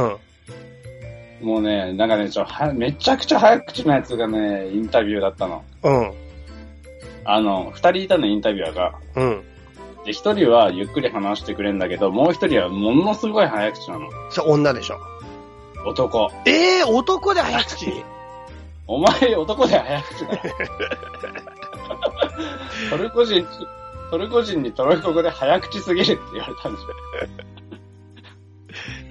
[1.44, 1.46] ん。
[1.46, 5.64] もうね、なんかね、ちょ、は、めちゃくちゃ早口なやつがね、インタビューだったの。
[5.82, 6.12] うん。
[7.24, 8.92] あの、二人いたの、インタビュアーが。
[9.16, 9.44] うん。
[10.04, 14.08] で、一人はゆっくり話してくれんだけど、もう一人はものすごい早口なの。
[14.30, 14.98] それ女でしょ。
[15.86, 16.30] 男。
[16.46, 17.92] ええー、男で早口？
[18.86, 20.42] お前、男で早口だよ。
[22.90, 23.46] トルコ人に、
[24.10, 26.84] トルコ人にトルコ語で早口すぎるって言われたんです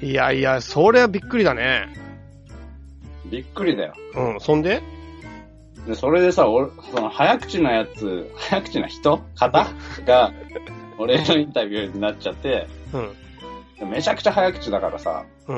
[0.03, 0.09] よ。
[0.09, 1.93] いやいや、それはびっくりだね。
[3.29, 3.93] びっくりだよ。
[4.15, 4.39] うん。
[4.39, 4.81] そんで？
[5.87, 9.19] で、それでさ、俺、その早口なやつ、早口な人？
[9.35, 9.67] 方？
[10.05, 10.33] が、
[10.97, 12.67] 俺のインタビューになっちゃって、
[13.81, 13.89] うん。
[13.89, 15.57] めちゃくちゃ早口だからさ、うん。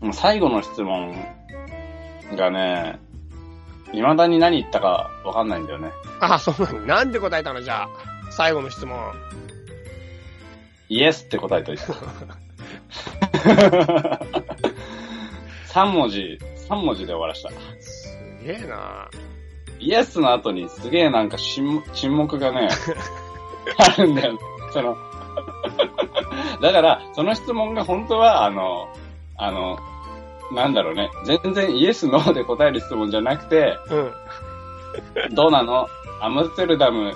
[0.00, 1.14] もう最後の質問
[2.36, 2.98] がね、
[3.92, 5.90] 未だに何言ったかわかんないんだよね。
[6.20, 6.80] あ、そうなの。
[6.80, 7.88] なんで答えたのじゃあ。
[8.30, 8.98] 最後の質問。
[10.88, 11.84] イエスって答えといた。
[15.72, 17.50] 3文字、三文字で終わらした。
[17.80, 19.08] すげえな
[19.78, 22.68] イエスの後にすげえなんか沈沈黙がね、
[23.78, 24.38] あるんだよね。
[24.72, 24.96] その、
[26.60, 28.88] だから、その質問が本当は、あの、
[29.36, 29.78] あの、
[30.54, 35.34] なんだろうね、全然イエス、ノーで答える質問じゃなくて、うん。
[35.34, 35.88] どうなの？
[36.20, 37.14] アムステルダム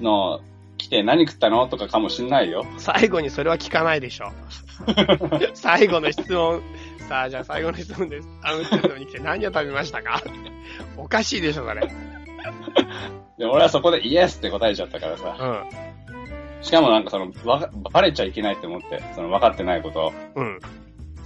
[0.00, 0.40] の
[0.76, 2.66] 来て何食ったのとかかもしんないよ。
[2.78, 4.32] 最後にそれは聞かないでしょ。
[5.54, 6.60] 最後の質問。
[7.08, 8.28] さあ、じゃあ最後の質問です。
[8.42, 10.20] アムステルダムに来て何を食べましたか？
[10.96, 11.80] おかしいでしょ、それ。
[13.38, 15.36] で、俺はそこでイエスって答えちゃったからさ。
[15.38, 16.64] うん。
[16.64, 20.60] しかもなんかその、わかバレちゃいけないって思って、その分かってないことを、うん。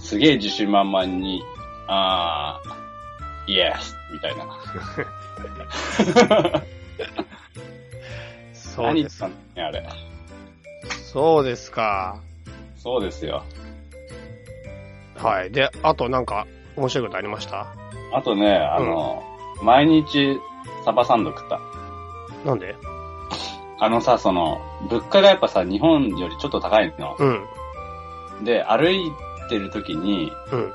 [0.09, 1.43] すげえ自信満々に、
[1.87, 4.43] あー、イエスみたいな。
[8.53, 9.27] そうです何言ってた。
[9.27, 9.89] んだね、あれ。
[11.03, 12.19] そうですか。
[12.75, 13.43] そうですよ。
[15.15, 15.51] はい。
[15.51, 17.67] で、あとなんか、面白いことありました？
[18.11, 19.23] あとね、あの、
[19.61, 20.39] 毎日
[20.85, 21.59] サバサンド食った。
[22.43, 22.75] なんで？
[23.79, 27.15] あのさ、その、物価がやっぱさ、日本よりちょっと高いの。
[27.19, 28.43] うん。
[28.43, 29.11] で、歩い
[29.49, 30.71] てる時に、うん。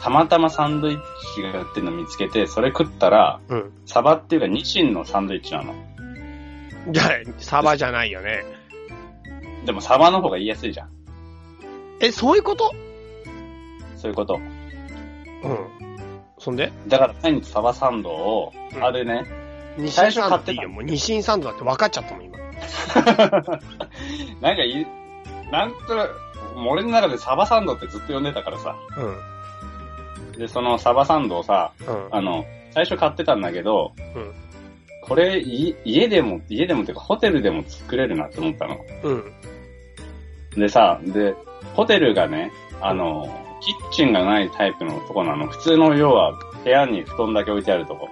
[0.00, 1.00] たまたまサンドイッ
[1.34, 3.72] チが売ってるの見つけて、それ食ったら、うん。
[3.84, 5.74] サバっていうかニシンのサンドイッチなの。
[6.90, 8.44] じゃあ、サバじゃないよね。
[9.64, 10.90] でもサバの方が言いやすいじゃん。
[12.00, 12.72] え、そういうこと？
[13.96, 14.34] そういうこと。
[14.34, 15.58] うん。
[16.38, 16.72] そんで？
[16.86, 19.24] だから毎日サバサンドを、うんあれね、
[19.78, 20.68] ニシ最ンサンド初買ってたっていいよ。
[20.68, 22.36] もうニシンサンドだって分かっちゃったもん、今。
[24.40, 24.86] なんかい、
[25.50, 26.20] なんとなく、
[26.56, 28.74] 俺の中でサバサンドってずっと呼んでたからさ。
[30.32, 30.38] うん。
[30.38, 32.08] で、そのサバサンドをさ、うん。
[32.10, 34.32] あの、最初買ってたんだけど、うん
[35.08, 38.76] これ、い家でも、家でもっていうか、ホテルでも作れるなって思ったの。
[39.04, 39.32] うん。
[40.56, 41.32] でさ、で、
[41.74, 43.28] ホテルがね、あの、
[43.60, 45.46] キッチンがないタイプのとこなの。
[45.46, 46.32] 普通の要は、
[46.64, 48.08] 部屋に布団だけ置いてあるとこ。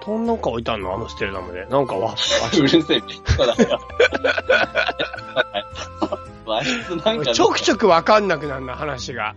[0.00, 0.94] 布団なんか置いてあんの？
[0.94, 1.66] アムステルダムで。
[1.66, 2.14] なんかわ、
[2.58, 3.78] うるせえ、ビットだよ。
[6.46, 9.34] 和室なんか、ちょくちょくわかんなくなるな、話が。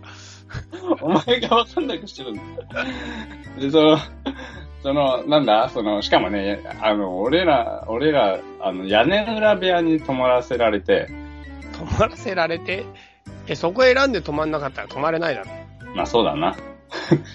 [1.00, 2.42] お前がわかんなくしてるんだ。
[3.58, 3.98] で、その、
[4.82, 11.08] その、なんだその、しかもね、あの、俺ら、俺ら、あの、屋根裏部屋に泊まらせられて、
[11.72, 12.86] 泊まらせられて、
[13.48, 15.50] え、そこ選んで泊まんなかったら泊まれないだろ。
[15.94, 16.56] まあそうだな。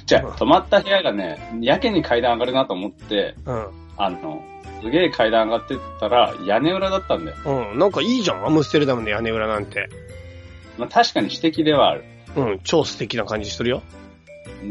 [0.06, 3.68] じゃあ、泊まった部屋がね、やけに階段上がるなと思って、うん。
[3.98, 4.42] あの、
[4.82, 7.38] すげえ階段上がってったら、屋根裏だったんだよ。
[7.72, 7.80] うん。
[7.80, 9.90] なんかいいじゃん、アムステルダムの屋根裏なんて。
[10.78, 12.04] まあ確かに私的ではある。
[12.36, 13.84] うん、超素敵な感じするよ。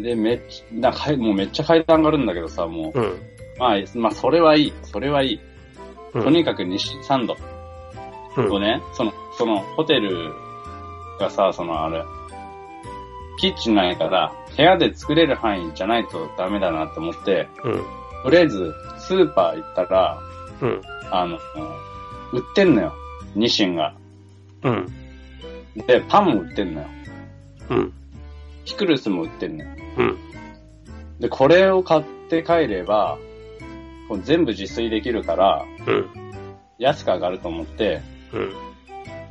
[0.03, 3.19] で、めっちゃ、なんかもうめっちゃ階段上がるんだけどさ、もう、うん。
[3.59, 4.73] まあ、まあ、それはいい。
[4.83, 5.41] それはいい。
[6.15, 7.37] うんとにかく西3度
[8.37, 10.33] うね、その、その、ホテル
[11.19, 12.03] がさ、その、あれ、
[13.39, 17.83] キッチンないから、部屋で作れる範囲じゃないとダメだなって思って、うん。
[18.23, 18.75] とりあえず、
[19.11, 20.21] スーパー行ったら、
[20.63, 20.81] うん。
[21.11, 21.37] あの、
[22.33, 22.95] 売ってんのよ。
[23.35, 23.93] ニシンが。
[24.63, 24.87] うん。
[25.89, 26.87] で、パンも売ってんのよ。
[27.71, 27.93] うん。
[28.65, 29.71] ピクルスも売ってんのよ。
[29.99, 30.17] うん。
[31.19, 33.19] で、これを買って帰れば、
[34.23, 36.07] 全部自炊できるから、うん。
[36.79, 38.53] 安く上がると思って、うん。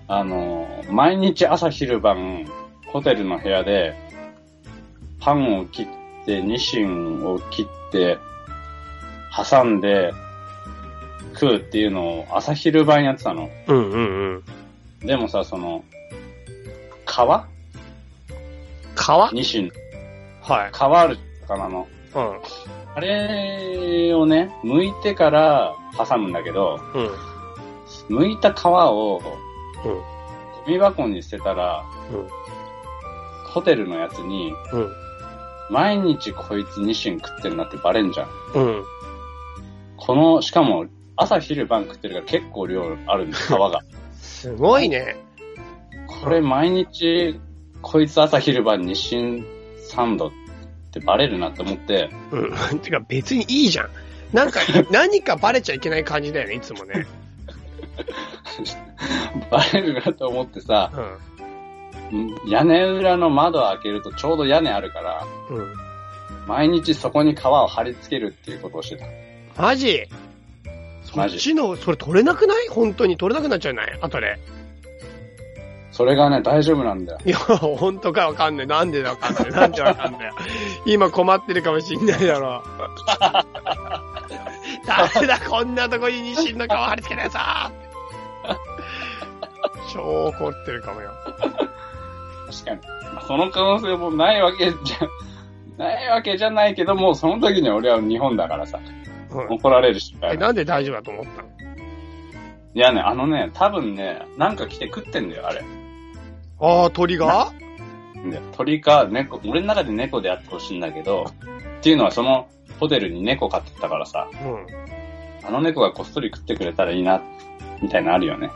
[0.10, 2.46] あの、毎日朝昼晩、
[2.88, 3.96] ホテルの部屋で、
[5.22, 5.88] パンを切っ
[6.26, 8.18] て、ニシンを切って、
[9.36, 10.14] 挟んで、
[11.34, 13.50] 食うっていうのを朝昼晩やってたの。
[13.68, 13.92] うん。
[13.92, 13.98] う
[14.38, 14.44] ん。
[15.02, 15.84] でもさ、その、
[17.06, 17.12] 皮？
[19.32, 19.34] 皮？
[19.34, 19.72] ニシン。
[20.42, 20.72] はい。
[20.74, 21.88] 皮ある魚の。
[22.16, 22.40] うん。
[22.96, 26.80] あれをね、剥いてから挟むんだけど、
[28.10, 28.18] うん。
[28.18, 29.22] 剥いた皮を
[29.86, 29.94] うん。
[29.94, 30.04] ゴ
[30.68, 32.28] ミ箱に捨てたら、うん。
[33.52, 34.90] ホテルのやつに、うん。
[35.70, 38.28] 毎日こいつニシン食ってんなってバレんじゃん。
[38.56, 38.84] うん。
[40.00, 40.86] この、しかも、
[41.16, 43.82] 朝昼晩食ってるから結構量あるんです、 皮が。
[44.14, 45.16] すごいね。
[46.08, 47.40] これ毎日、
[47.82, 49.46] こいつ朝昼晩ニシン
[49.92, 50.32] 3度っ
[50.92, 52.80] てバレるなって思って、うん。
[52.80, 53.90] てか別にいいじゃん。
[54.34, 57.06] なんか、 何かバレちゃいけない感じだよね、いつもね。
[59.52, 60.92] バレるなと思ってさ、
[62.12, 62.36] うん。
[62.48, 65.74] 屋根裏の窓を開けるとちょうど屋根あるから、うん。
[66.48, 69.06] 毎日そこに皮を貼り付けるっていうことをしてた。
[69.60, 70.08] マジ？
[71.04, 72.68] そっちの、それ取れなくない？
[72.70, 73.18] 本当に？
[73.18, 74.40] 取れなくなっちゃうない後で。
[75.92, 77.20] それがね、大丈夫なんだよ。
[77.26, 78.68] いや、本当かわかんない。
[78.68, 79.52] なんでわかんない。
[79.52, 80.32] なんでわかんない。
[80.86, 82.64] 今困ってるかもしんないだろう。
[84.88, 87.72] 誰だ、こんなとこにニシンの皮貼り付けたやつは
[89.94, 91.12] 超怒ってるかもよ。
[91.26, 92.80] 確かに。
[93.14, 95.00] まあその可能性もないわけじゃ、
[95.78, 98.86] ないわけじゃないけども、その時に俺は日本だからさ、うん、
[99.32, 100.16] 怒られるし。
[100.22, 101.50] え、なんで大丈夫だと思ったの？
[102.74, 105.64] いやね、あのね、多分ね、なんか来て食ってんだよ、あれ。
[106.60, 107.52] ああ、鳥が？
[108.30, 111.32] で鳥か猫、俺の中で猫であってほしいんだけど、
[111.80, 114.68] っていうのはそのホテルに猫飼ってたからさ、うん。
[115.48, 117.22] あの猫がこっそり食ってくれたらいいな、
[117.82, 118.50] みたいなのあるよね。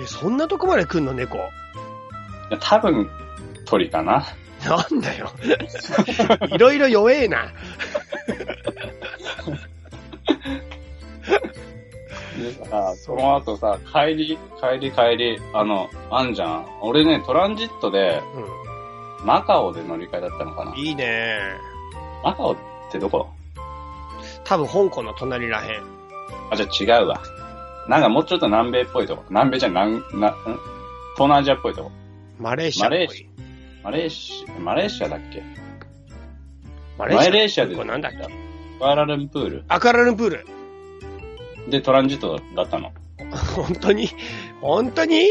[0.00, 1.36] え、そんなとこまで来んの、猫？
[1.36, 1.40] い
[2.50, 3.08] や多分、
[3.64, 4.26] 鳥かな。
[4.64, 5.30] なんだよ。
[6.50, 7.46] いろいろ弱えな。
[12.38, 16.66] でさ、その後さ、帰り、帰り帰り、あの、あんじゃん。
[16.82, 18.22] 俺ね、トランジットで、
[19.22, 19.24] う。
[19.24, 21.38] マカオで乗り換えだったのかなんいいね。
[22.22, 22.56] マカオっ
[22.92, 23.26] てどこ？
[24.44, 25.82] 多分香港の隣らへん。
[26.50, 27.20] あ、じゃあ違うわ。
[27.88, 29.24] なんかもうちょっと南米っぽいとこ。
[29.30, 30.02] 南米じゃなん、な、ん？
[30.12, 30.32] 東
[31.20, 31.90] 南アジアっぽいとこ。
[32.38, 33.28] マレーシアっぽい。
[33.82, 35.42] マレーシア、マレーシアだっけ？
[36.98, 38.18] ママレーシアでこれなんだっけ？
[38.18, 38.30] ク
[38.80, 40.46] アラルンプールアクアラルンプール。
[41.68, 42.92] でトランジットだったの。
[43.54, 44.08] 本当に？
[44.60, 45.28] 本当に？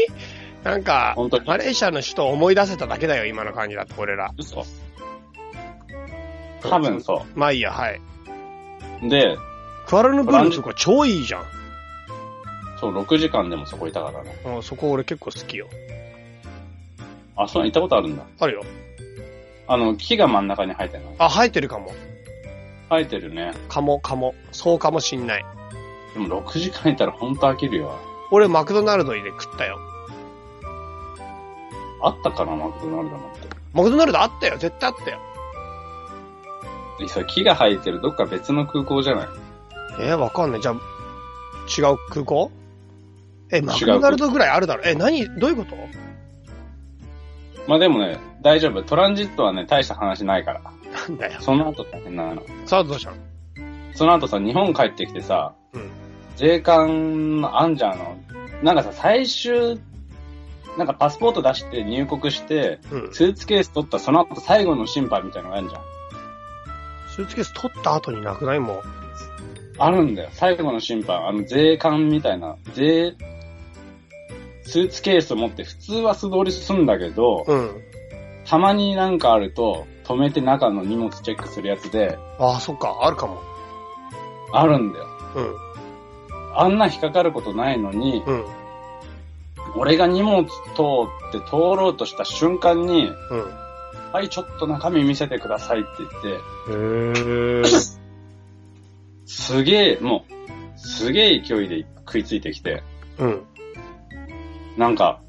[0.64, 1.14] なんか、
[1.46, 4.32] マレーシアの首都を思い出せただけだよ、今の感じだと、俺ら。
[4.36, 4.64] 嘘
[6.60, 8.00] 多分そまあいいや、はい。
[9.04, 9.08] う。
[9.08, 9.36] で、
[9.86, 11.44] クアラルンプールのとこ超いいじゃん。
[12.80, 14.36] そう、6時間でもそこいたからね。
[14.44, 15.68] うん、そこ俺結構好きよ。
[17.36, 18.24] あ、そう、行ったことあるんだ。
[18.40, 18.64] あるよ。
[19.68, 21.14] あの、木が真ん中に生えてるの。
[21.18, 21.92] あ、生えてるかも。
[22.88, 23.52] 生えてるね。
[23.68, 24.34] かも、かも。
[24.52, 25.44] そうかもしんない。
[26.14, 27.98] でも6時間いたらほんと飽きるよ。
[28.30, 29.78] 俺マクドナルドで食ったよ。
[32.02, 33.48] あったかな、マクドナルドなんて。
[33.72, 34.56] マクドナルドあったよ。
[34.58, 35.18] 絶対あったよ。
[37.02, 39.26] えそれ木が生えてるどっか別の空港じゃない？
[40.00, 40.60] えー、わかんない。
[40.62, 42.50] じゃあ、違う空港？
[43.52, 44.82] え、マクドナルドぐらいあるだろ？
[44.84, 45.26] え、何？
[45.38, 45.76] どういうこと？
[47.68, 48.82] まあでもね、大丈夫。
[48.82, 50.60] トランジットはね、大した話ないから。
[51.08, 51.40] なんだよ。
[51.40, 52.42] その後大変なの。
[52.66, 53.16] さあ、どうしたの？
[53.94, 55.90] その後さ、日本帰ってきてさ、うん。
[56.36, 58.16] 税関のあんじゃんあの、
[58.62, 59.80] なんかさ、最終、
[60.76, 63.14] なんかパスポート出して入国して、うん。
[63.14, 65.82] スーツケース取ったその後最後の審判みたいなのがあるじゃん。
[67.08, 68.58] スーツケース取った後になくない？
[68.60, 68.80] もん。
[69.78, 70.30] あるんだよ。
[70.32, 71.26] 最後の審判。
[71.26, 73.14] あの、税関みたいな、税、
[74.62, 77.70] スーツケースを持って普通は素通りするんだけど、うん。
[78.44, 83.42] たまになんかあると、止めて中の荷物チェックするやつで、ああ、そっか、あるかも。
[84.52, 85.06] あるんだよ。
[85.34, 85.54] うん。
[86.54, 88.44] あんな引っかかることないのに、うん。
[89.74, 93.12] 俺が荷物通って通ろうとした瞬間に、うん。
[94.12, 96.28] はい、ちょっと中身見せてくださいって言って、
[96.72, 97.96] へえ。
[99.26, 102.84] すげえ、もう、すげえ勢いで食いついてきて、
[103.18, 103.42] うん。
[104.78, 105.20] なんか、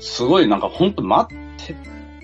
[0.00, 1.45] すごいなんかほんと待って、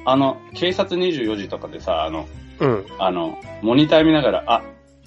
[0.04, 2.26] あの、警察24時とかでさ、あの、
[2.60, 2.86] うん。
[2.98, 4.62] あの、モニター見ながら、あ、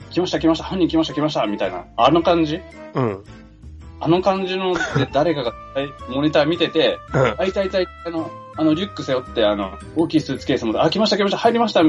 [0.10, 2.62] 来ました来ました、犯人来ました来ました、みたいな、あの感じ？
[2.94, 3.24] うん。
[4.00, 5.54] あの感じので誰かが
[6.10, 7.36] モニター見てて、うん。
[7.40, 11.84] あ、いたいたいた、あの、あの、リュック背負って、あの、大きいスーツケース持って、あ、来ました来ました、入りました。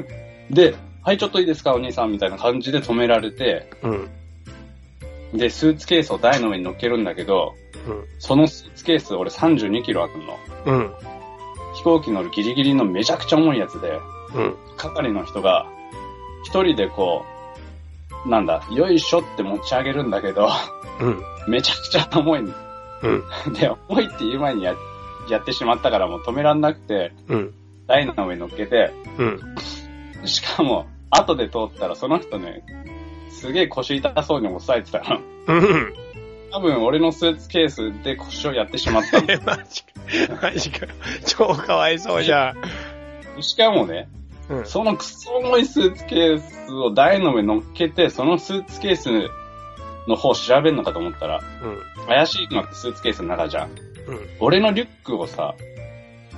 [0.51, 4.11] で、はい、ちょっといいですか、お兄さん、みたいな感じで止められて、うん。
[5.39, 7.55] で、スーツケースを台の上に乗っけるんだけど、
[8.19, 10.39] そのスーツケース、俺32キロあるの。
[10.65, 11.16] うん。
[11.77, 11.79] うん。
[11.79, 14.01] 飛行機乗るギリギリのめちゃくちゃ重いやつで、
[14.35, 14.57] うん。
[14.77, 15.67] 係の人が、
[16.45, 17.25] 一人でこ
[18.25, 20.49] う、なんだ、よいしょって持ち上げるんだけど、
[21.01, 21.23] うん。
[21.49, 22.53] めちゃくちゃ重いの。
[23.03, 23.53] うん。
[23.53, 24.75] で、重いって言う前にや
[25.29, 27.55] やってしまったからもう止めらんなくて、うん。
[27.87, 29.41] 台の上に乗っけて、うん。
[30.25, 32.65] しかも、後で通ったらその人ね、
[33.31, 35.21] すげえ腰痛そうに押さえてたの。
[35.47, 35.95] うん。
[36.57, 40.41] 多分俺のスーツケースで腰をやってしまったえ、 マジか。
[40.41, 40.87] マジか。
[41.27, 43.37] 超かわいそうじゃん。
[43.37, 43.43] の。
[43.43, 44.09] しかもね、
[44.49, 44.65] うん。
[44.65, 49.11] そのクソ重いスーツケースを台の上に乗っけて、そのスーツケース
[50.09, 52.07] の方調べるのかと思ったら、うん。
[52.07, 53.71] 怪しいのってスーツケースの中じゃん。
[54.07, 54.21] うん。
[54.41, 55.55] 俺のリュックをさ、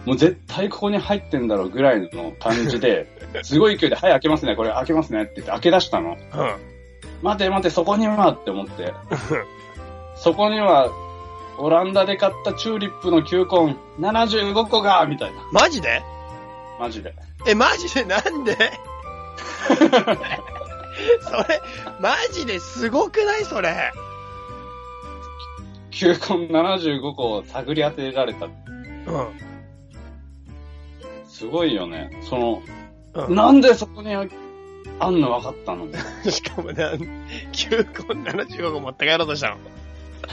[0.04, 3.06] もう絶対ここに入ってんだろうぐらいの感じで、
[3.44, 6.10] すごい勢いで、はい、開けますね、これ開けますねって言って開け出したの。
[6.10, 6.18] うん。
[7.22, 8.92] 待て待て、そこにはって思って。
[10.18, 10.90] そこには、
[11.58, 15.40] オランダで買ったチューリップの球根75個がみたいな。
[15.52, 16.02] マジで？
[16.78, 17.14] マジで。
[17.46, 18.04] え、マジで？
[18.04, 18.56] なんで？
[21.20, 21.60] それ、
[22.00, 23.44] マジですごくない？
[23.44, 23.92] それ。
[25.90, 26.14] 球根
[26.48, 28.46] 75個を探り当てられた。
[28.46, 28.50] う
[31.26, 32.10] すごいよね。
[32.22, 32.62] その、ん。
[33.28, 33.34] うん。
[33.34, 34.22] なんでそこにあ
[35.10, 35.86] んの分かったの？
[36.30, 36.84] しかもね、
[37.52, 39.56] 球根75個持って帰ろうとしたの。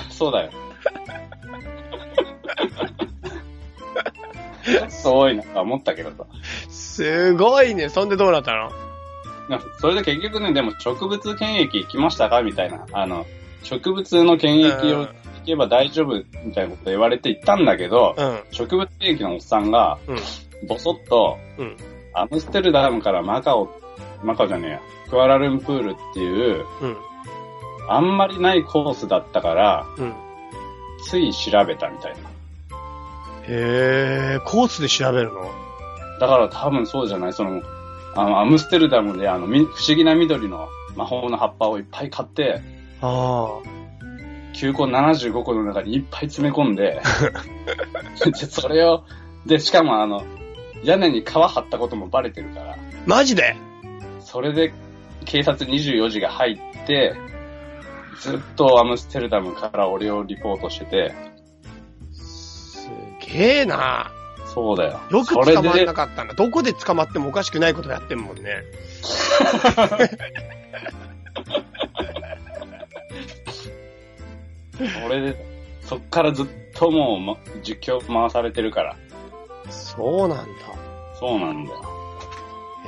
[0.11, 0.51] そうだよ。
[4.89, 6.25] すごいなと思ったけどさ。
[6.69, 7.89] すごいね。
[7.89, 8.69] そんでどうなったの？
[9.49, 12.85] なそれで結局ね、でも植物検疫行きましたかみたいな。
[12.91, 13.25] あの、
[13.63, 15.09] 植物の検疫を行
[15.45, 18.39] けば大丈夫みたいなこと言われて行ったんだけど、うん。
[18.51, 20.17] 植物検疫のおっさんが、うん。
[20.67, 21.77] ボソッと、うん。
[22.13, 23.69] アムステルダムからマカオ、
[24.23, 26.97] マカオじゃねえや、クアラルンプールっていう、うん。
[27.87, 30.13] あんまりないコースだったから、うん。
[31.07, 32.17] つい調べたみたいな。
[33.47, 35.41] へえ、コースで調べるの？
[36.19, 37.33] だから多分そうじゃない？
[37.33, 37.61] その、
[38.15, 42.61] あの、アムステルダムであの、み不思議な緑の魔法の葉っぱをいっぱい買って、
[43.01, 43.59] あ
[44.53, 47.01] 球根75個の中にいっぱい詰め込んで、
[48.25, 49.03] でそれを、
[49.45, 50.23] で、しかもあの、
[50.83, 52.75] 屋根に皮張ったこともバレてるから、あ。
[53.05, 53.55] マジで？
[54.21, 54.73] それで
[55.25, 57.13] 警察24時が入って、
[58.19, 61.13] ずっとアムステルダムから俺をリポートしてて、
[62.13, 62.89] す
[63.19, 64.11] げえな。
[64.53, 64.99] そうだよ。
[65.09, 66.33] よく捕まんな、かったんだ。
[66.33, 68.63] どこで捕まってもおかしくないことやってんもんね。
[75.03, 75.45] それで、
[75.81, 78.95] そっからずっともう、ま、実況回されてるから、
[79.69, 80.45] そうなんだ。
[81.19, 81.81] そうなんだよ。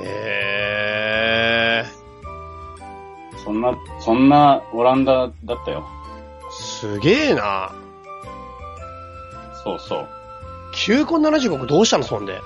[0.00, 1.97] へえ。
[3.48, 5.86] そんな、そんなオランダだったよ。
[6.50, 7.72] すげえな。
[9.64, 10.08] そうそう。
[10.74, 12.38] 球根75個どうしたのそんで。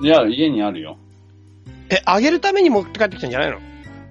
[0.00, 0.98] いや、家にあるよ。
[1.90, 3.58] え、あげるために持って帰ってきたんじゃないの？
[3.58, 3.60] い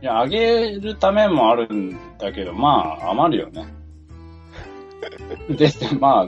[0.02, 3.74] や、あげるためもあるんだけど、まあ、余るよね。
[5.56, 5.70] で、
[6.02, 6.28] ま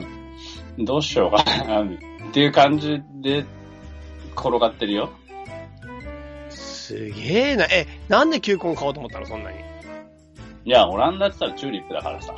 [0.78, 1.86] どうしようかな、っ
[2.32, 3.44] ていう感じで
[4.34, 5.10] 転がってるよ。
[6.84, 7.64] すすげえな。
[7.64, 9.26] え、なんで球根買おうと思ったの？
[9.26, 9.58] そんなに。
[10.64, 12.34] いや、オランダって言ったらチューリップだからさ。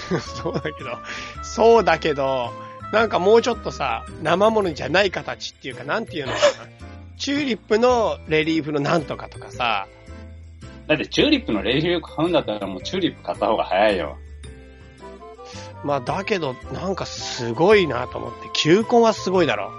[0.20, 0.98] そうだけど、
[1.42, 2.50] そうだけど、
[2.92, 6.44] なんかもうちょっとさ、生物じゃない形っていうか、なんていうのかな。
[7.18, 9.86] チューリップのレリーフのなんとかとかさ、
[10.86, 14.16] だってチューリップのレイリュー買うんだったらもうチューリップ買った方が早いよ。
[15.84, 19.70] まあだけど、なんかすごいなと思って、球根はすごいだろ。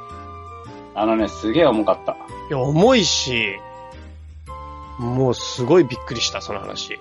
[0.96, 2.14] あのね、すげえ重かった。
[2.14, 2.16] い
[2.52, 3.60] や、重いし、
[5.02, 7.00] もうすごいびっくりした、その話。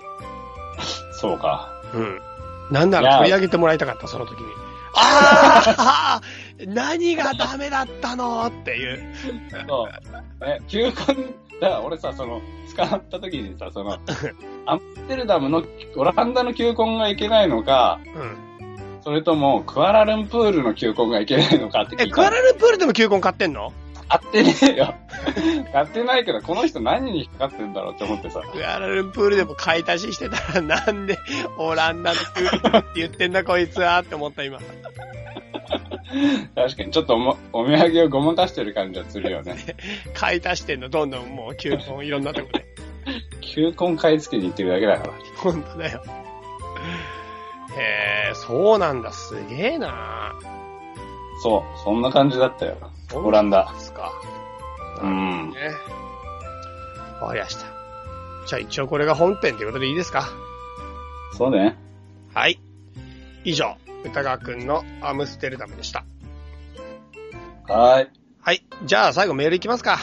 [1.13, 1.69] そうか。
[1.93, 2.21] うん。
[2.71, 4.47] なんなら取り上げてもらいたかった、その時に。
[4.95, 6.21] ああ
[6.67, 8.45] 何がダメだったの？
[8.47, 9.15] っていう。
[9.67, 10.45] そう。
[10.45, 11.05] え、球根、だか
[11.59, 13.97] ら俺さ、その、使った時にさ、その、
[14.65, 15.63] アムステルダムの、
[15.95, 18.37] オランダの球根がいけないのか、うん。
[19.03, 22.09] それとも、クアラルンプールの球根がいけないのかって聞え。
[22.09, 23.71] クアラルンプールでも球根買ってんの？
[24.11, 24.95] 買ってねえよ。
[25.71, 28.41] 買ってないけど、この人何に引っかかってんだろうって思ってさ。
[28.51, 31.17] クアラルンプールでも買い足ししてたら、なんで
[31.57, 34.59] オランダの球根って言ってんだこいつはって思った今。
[36.55, 39.55] 確かに、ちょっとおもお土産をごまかしてる感じはするよね。
[40.13, 42.65] 買い足してんの、どんどんもう球根いろんなとこで。
[43.39, 45.13] 球根買い付けに行ってるだけだから。
[45.37, 46.03] ほんとだよ。
[47.77, 50.33] へえ、そうなんだ、すげえな
[51.41, 52.90] そう、そんな感じだったよ。
[53.13, 53.71] オランダ。
[53.73, 54.11] ですか。
[55.01, 55.51] うん。
[55.51, 55.71] ね。
[57.21, 57.65] わかりました。
[58.47, 60.29] じゃあ一応これが本編ということでいいですか？
[61.37, 61.77] そうね。
[62.33, 62.59] はい。
[63.43, 66.03] 以上、歌川くんのアムステルダムでした。
[67.67, 68.09] はーい。
[68.41, 68.65] はい。
[68.85, 69.97] じゃあ最後メールいきますか。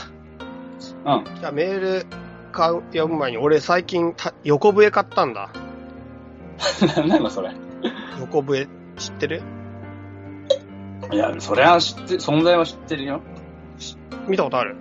[1.04, 1.24] うん。
[1.40, 2.06] じゃあメール
[2.52, 5.50] 買う、読む前に俺最近た横笛買ったんだ。
[6.96, 7.52] 何なのそれ。
[8.20, 9.42] 横笛知ってる？
[11.10, 13.20] いや、それは知って、存在は知ってるよ。
[14.26, 14.76] 見たことある？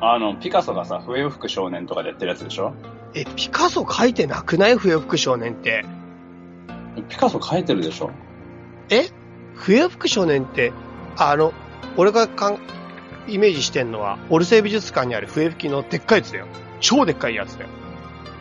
[0.00, 2.74] あの、ピカソがさ、笛を吹く少年とかでやってるやつでしょ？
[3.14, 4.76] え、ピカソ書いてなくない？
[4.76, 5.84] 笛を吹く少年って。
[7.08, 8.10] ピカソ描いてるでしょ？
[8.90, 9.08] え？
[9.54, 10.72] 笛を吹く少年って、
[11.16, 11.52] あの、
[11.96, 12.58] 俺がかん、
[13.26, 16.46] イメージしてんのは、オルセイ美術館にある笛吹きのでっかいやつだよ。
[16.80, 17.70] 超でっかいやつだよ。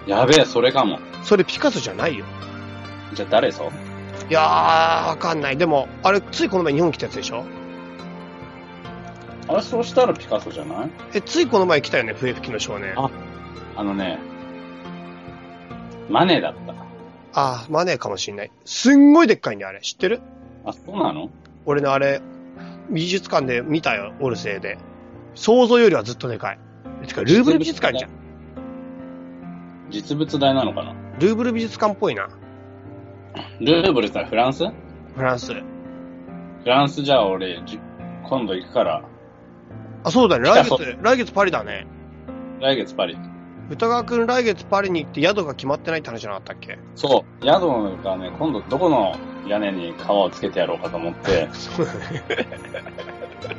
[0.05, 0.99] やべえ、それかも。
[1.23, 2.25] それピカソじゃないよ。
[3.13, 3.67] じゃあ誰そ？
[3.67, 3.71] う
[4.29, 5.57] いやー、わかんない。
[5.57, 7.45] でも、あれ、ついこの前日本来たやつでしょ？
[9.47, 10.89] あれ、そうしたらピカソじゃない？
[11.13, 12.93] え、ついこの前来たよね、笛吹きの少年。
[12.97, 13.09] あ
[13.77, 14.19] あのね、
[16.09, 16.73] マネーだった。
[17.33, 18.51] あー、マネーかもしんない。
[18.65, 19.79] すんごいでっかいんだよ、あれ。
[19.79, 20.19] 知ってる？
[20.65, 21.29] あ、そうなの？
[21.65, 22.21] 俺のあれ、
[22.89, 24.77] 美術館で見たよ、オルセイで。
[25.35, 26.59] 想像よりはずっとでかい。
[27.07, 28.11] てか、ルーブル美術館じゃん。
[29.89, 30.93] 実物大なのかな？
[31.19, 32.27] ルーブル美術館っぽいな。
[33.59, 34.65] ルーブルってのはフランス？
[34.65, 34.73] フ
[35.15, 35.53] フランス。
[36.65, 37.79] ランスじゃあ俺、じ
[38.23, 39.03] 今度行くから、
[40.03, 40.49] あ、そうだね。
[40.49, 41.87] 来月、来月パリだね。
[42.59, 43.17] 来月パリ。
[43.69, 46.77] 歌川くん来月パリに行って宿が決まってないって話じゃなかったっけ？
[46.95, 49.15] そう、宿がね、今度どこの
[49.47, 52.23] 屋根に革をつけてやろうかと思って、そうだね。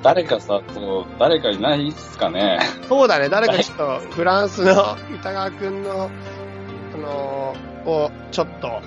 [0.03, 2.59] 誰かさ、そう、誰かいないっすかね？
[2.89, 3.29] そうだね。
[3.29, 6.11] 誰かちょっと、フランスの歌川くんの、
[6.95, 8.81] あのーを、ちょっと、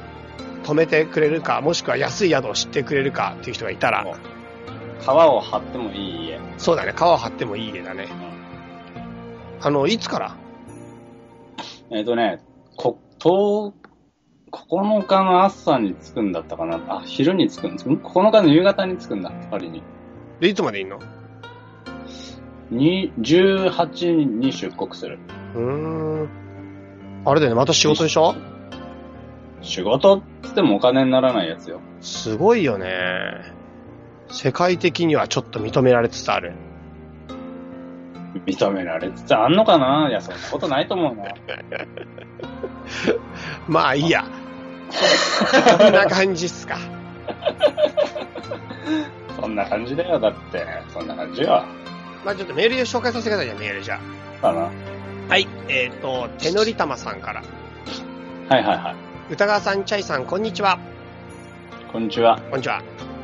[0.64, 4.05] 止めてくれるか、もしくは安い宿を知ってくれるかっていう人がいたら、
[5.03, 6.39] 革を張ってもいい家。
[6.57, 6.93] そうだね。
[6.95, 8.07] 皮を張ってもいい家だね。
[9.62, 10.36] あの、いつから？
[11.91, 12.39] えっ、とね、
[12.78, 13.74] こ、10
[14.51, 17.89] 9日の朝に着くんだったかなあ、昼に着くんです。
[17.89, 19.82] ん ?9 日の夕方に着くんだ、パリに。
[20.39, 20.99] で、いつまでいんの？
[22.70, 25.20] に、18に出国する。
[25.55, 25.62] うー
[26.26, 26.30] ん。
[27.26, 27.55] あれだよね。
[27.55, 28.36] また仕事でしょ？
[29.62, 31.82] 仕事っつってもお金にならないやつよ。
[32.01, 33.53] すごいよね。
[34.30, 36.53] 世界的にはちょっと認められつつある。
[38.45, 40.07] 認められつつあんのかな？
[40.09, 41.26] いや、そんなことないと思うな。
[43.68, 44.24] まあいいや。
[45.78, 46.78] こんな感じっすか。
[49.39, 50.66] そんな感じだよ、だって。
[50.89, 51.64] そんな感じよ。
[52.26, 53.99] まあちょっとメールで紹介させてくださいメールじゃ
[54.41, 54.62] かな。
[54.62, 54.70] あ。
[55.30, 55.47] はい。
[55.70, 57.43] えっ、と、手乗りたまさんから。
[58.49, 59.11] はいはいはい。
[59.30, 60.80] 歌川さん、チャイさん、こんにちは。
[61.91, 62.41] こんにちは。
[62.49, 62.84] こんにちは。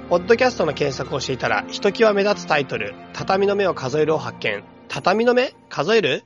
[0.09, 4.63] ポッドキャストの検索をしていたら、ひときわ目立つタイトル、畳の目を数えるを発見。
[4.87, 5.53] 畳の目？
[5.67, 6.23] 数える？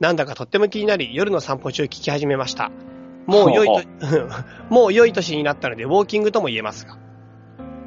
[0.00, 2.70] なんだかとっても気になり、夜の散歩中聞き始めました。
[3.26, 3.86] もう良いほと、
[4.68, 6.98] もう良い年になったので、ウォーキングとも言えますが。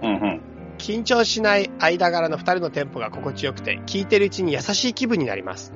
[0.01, 0.41] うんうん。
[0.79, 5.73] 緊張しない間柄の二人のテンポが心地よくて、聞いてるうちに優しい気分になります。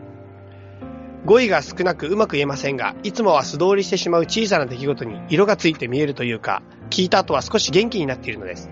[1.30, 8.72] 語彙が少なくうまく言えませんが、いつもは素通りしてしまう小さな出来事に色がついて見えるというか、聞いた後は少し元気になっているのです。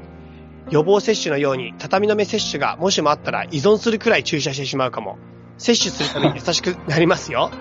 [0.72, 5.20] 予防接種のように、畳の目接種がもしもあったら依存するくらい注射してしまうかも。
[5.60, 7.52] 接種するために優しくなりますよ。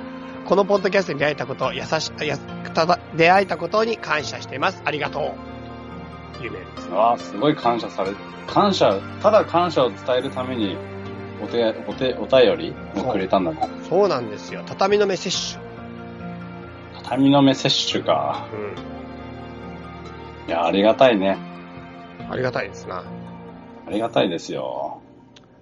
[0.46, 2.38] このポッドキャストに出会えたこと、優し、や
[2.72, 4.80] ただ、出会えたことに感謝しています。
[4.86, 6.42] ありがとう。
[6.42, 6.88] 有名です。
[6.90, 8.12] ああ、すごい感謝され、
[8.46, 10.78] 感謝、ただ感謝を伝えるために、
[11.42, 13.58] お手、お手、お便りをくれたんだね。
[13.88, 14.62] そうなんですよ。
[14.66, 15.58] 畳の目摂
[17.02, 18.48] 畳の目摂取か。
[18.50, 18.62] 取。
[18.62, 18.74] うん。
[20.48, 21.36] いや、ありがたいね。
[22.30, 23.04] ありがたいですな。
[23.86, 25.02] ありがたいですよ。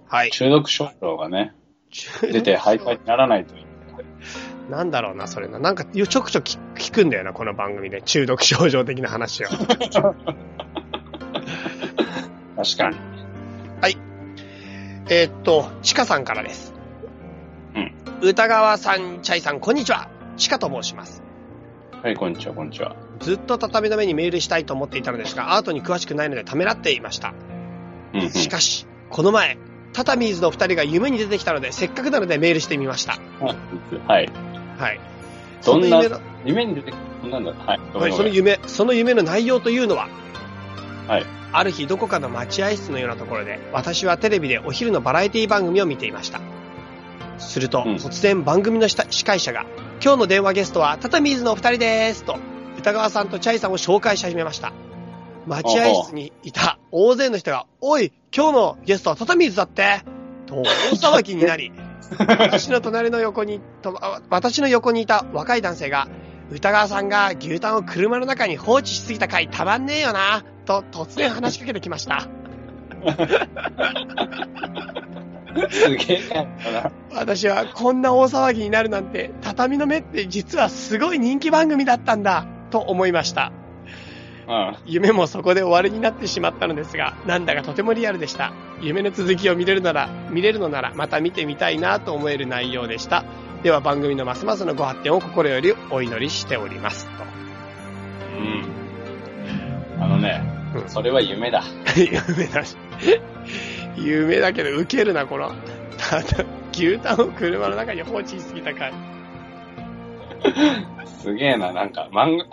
[0.07, 0.31] はい。
[0.31, 1.53] 中毒症状がね、
[2.21, 3.65] 出て徘徊にならないといい。
[4.69, 5.59] なんだろうな、それな。
[5.59, 8.01] なんか、ちょくちょく聞聞くんだよな、この番組で。
[8.01, 9.47] 中毒症状的な話を。
[12.55, 12.97] 確かに。
[15.07, 16.73] えーっと、ちかさんからです。
[17.75, 17.93] うん。
[18.27, 20.09] 歌川さん、チャイさん、こんにちは。
[20.35, 21.21] ちかと申します。
[22.01, 22.95] はい、こんにちは、こんにちは。
[23.19, 27.35] ずっと畳の目にメールしたいと思っていたのですが、アートに詳しくないのでためらっていました。
[28.13, 28.29] うん、うん。
[28.31, 29.59] しかし、この前、
[29.93, 33.19] タタミーズの二人が夢に出てきたので、せっかくなのでメールしてみました。
[34.07, 34.31] はい。
[34.79, 34.99] はい。
[35.63, 36.01] どんな
[36.45, 37.79] 夢に出てくる、なんだはい。
[37.93, 40.09] はい、その夢、その夢の内容というのは、
[41.07, 41.25] はい。
[41.51, 46.41] ある日どこかの待合室のようなところで、私はテレビでお昼のバラエティ番組を見ていました。
[47.37, 49.65] すると、うん突然番組の下司会者が、
[50.03, 52.37] 今日の電話ゲストはタタミーズのお二人ですと、
[52.77, 54.73] 歌川さんとチャイさんを紹介し始めました。
[55.45, 60.01] 待合室にいた大勢の人が、おい、今日のゲストはタタミーズだって
[60.47, 60.65] と、大
[61.19, 61.71] 騒ぎになり、
[62.17, 66.07] 私の隣の横に、とあ私の横にいた若い男性が、
[66.51, 72.27] 歌川さんが牛タンを車の中に放置しすぎた回たまんねえよな、と突然話しかけてきました。
[75.69, 76.21] すげえ
[76.73, 76.91] な。
[77.13, 83.51] 私はこんな大騒ぎになるなんて、畳の目って実はすごい人気番組だったんだ、と思いました。
[84.47, 84.75] うん。
[84.85, 88.53] 夢もそこで終わりになってしまったのですが、なんだかとてもリアルでした。
[88.81, 93.23] 夢の続きを見れるなら、見れるのなら、また見てみたいなと思える内容でした。
[93.63, 97.07] では番組のますますのご発展を心よりお祈りしております。
[98.37, 98.64] うん。
[100.87, 101.61] それは夢だ。
[101.61, 101.99] と。
[101.99, 102.75] 夢だし。
[103.97, 105.51] 夢だけどウケるな、この。
[105.97, 108.93] ただ、牛タンを車の中に放置しすぎた回。
[111.05, 112.45] すげえな、なんか、漫画、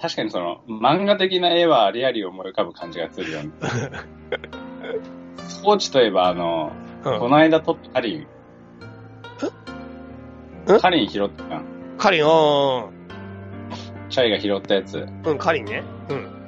[0.00, 3.50] 確かにその、漫画的な絵はありあり思い浮かぶ感じがするよね。
[5.48, 6.72] スポーツといえば、あの、
[7.04, 8.20] うんこの間撮ったカリン。
[8.20, 8.26] ん
[10.80, 11.62] カリン拾ったな。
[11.98, 12.28] カリン、うん、
[14.08, 15.06] チャイが拾ったやつ。
[15.24, 15.82] うん、カリンね。
[16.08, 16.43] うん。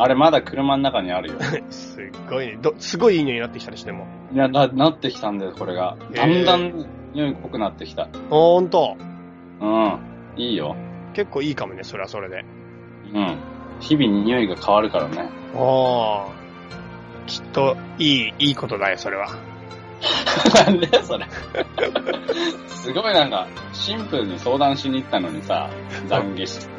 [0.00, 1.38] あれまだ車の中にあるよ。
[1.70, 2.58] すっごいね。
[2.62, 4.06] ど、すごいいい匂いになってきたりしても。
[4.32, 5.96] いや、な、なってきたんだよ、これが。
[6.14, 8.08] だんだん匂い濃くなってきた。
[8.30, 8.96] ほんと。
[9.60, 9.98] うん。
[10.36, 10.76] いいよ。
[11.14, 12.44] 結構いいかもね、それはそれで。
[13.12, 13.38] うん。
[13.80, 15.28] 日々匂いが変わるからね。
[15.56, 16.38] ああ。
[17.26, 19.26] きっと、いい、いいことだよ、それは。
[20.66, 21.26] なんでそれ。
[22.68, 25.68] すごいなんか、シンプルに相談しに行ったのにさ、
[26.08, 26.77] 懺悔し。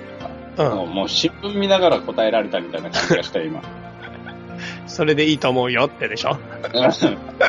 [0.64, 3.62] もう、もう新聞見ながら答えられたみたいな感じがしたよ、今。
[4.88, 6.38] それでいいと思うよってでしょ
[6.74, 6.91] うん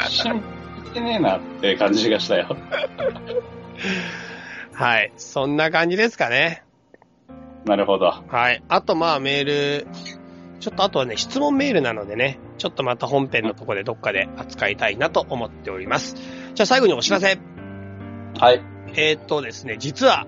[0.09, 0.41] 新聞
[0.85, 2.57] 見てねえなって感じがしたよ。
[4.73, 5.13] はい。
[5.17, 6.65] そんな感じですかね。
[7.65, 8.13] なるほど。
[8.29, 8.63] はい。
[8.69, 9.87] あとまあメール、
[10.61, 16.17] ちょっとあとはね、質問メールなのでね、ちょっとまた本編のとこでどっかで扱いたいなと思っております。
[16.55, 17.39] じゃあ最後にお知らせ。
[18.39, 18.63] はい。
[18.97, 20.27] えーっとですね、実は、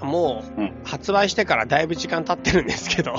[0.00, 3.14] もうう、発売してからだいぶ時間経ってるんですけど、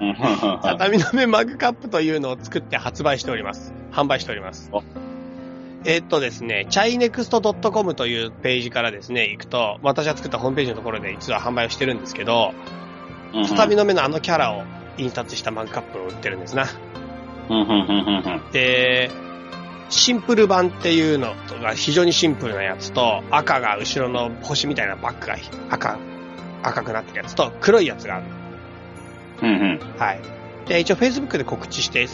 [0.00, 0.16] うん。
[0.62, 3.72] 畳の目マグカップというのを作って発売しております。
[3.92, 4.70] 販売しております。
[4.72, 4.82] お。
[5.84, 12.52] えーっとですね、chinext.com というページからですね、行くと、私が作ったホームページのところで実は販売をしてるんですけど、
[13.34, 13.46] うん。
[13.46, 14.64] 畳の目のあのキャラを
[14.96, 16.66] 印刷したマグカップを売ってるんですな。
[18.52, 19.10] で、
[19.88, 25.36] シンプル版っていうのが非常にシンプルなやつと、赤が後ろの星みたいなバッグが
[25.70, 25.98] 赤、
[26.62, 28.26] 赤くなってるやつと、黒いやつがある。
[29.42, 30.20] うんうんはい。
[30.68, 32.06] で、一応 Facebook で告知して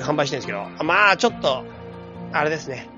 [0.00, 1.64] 販売してるんですけど、まあちょっと、
[2.32, 2.88] あれですね。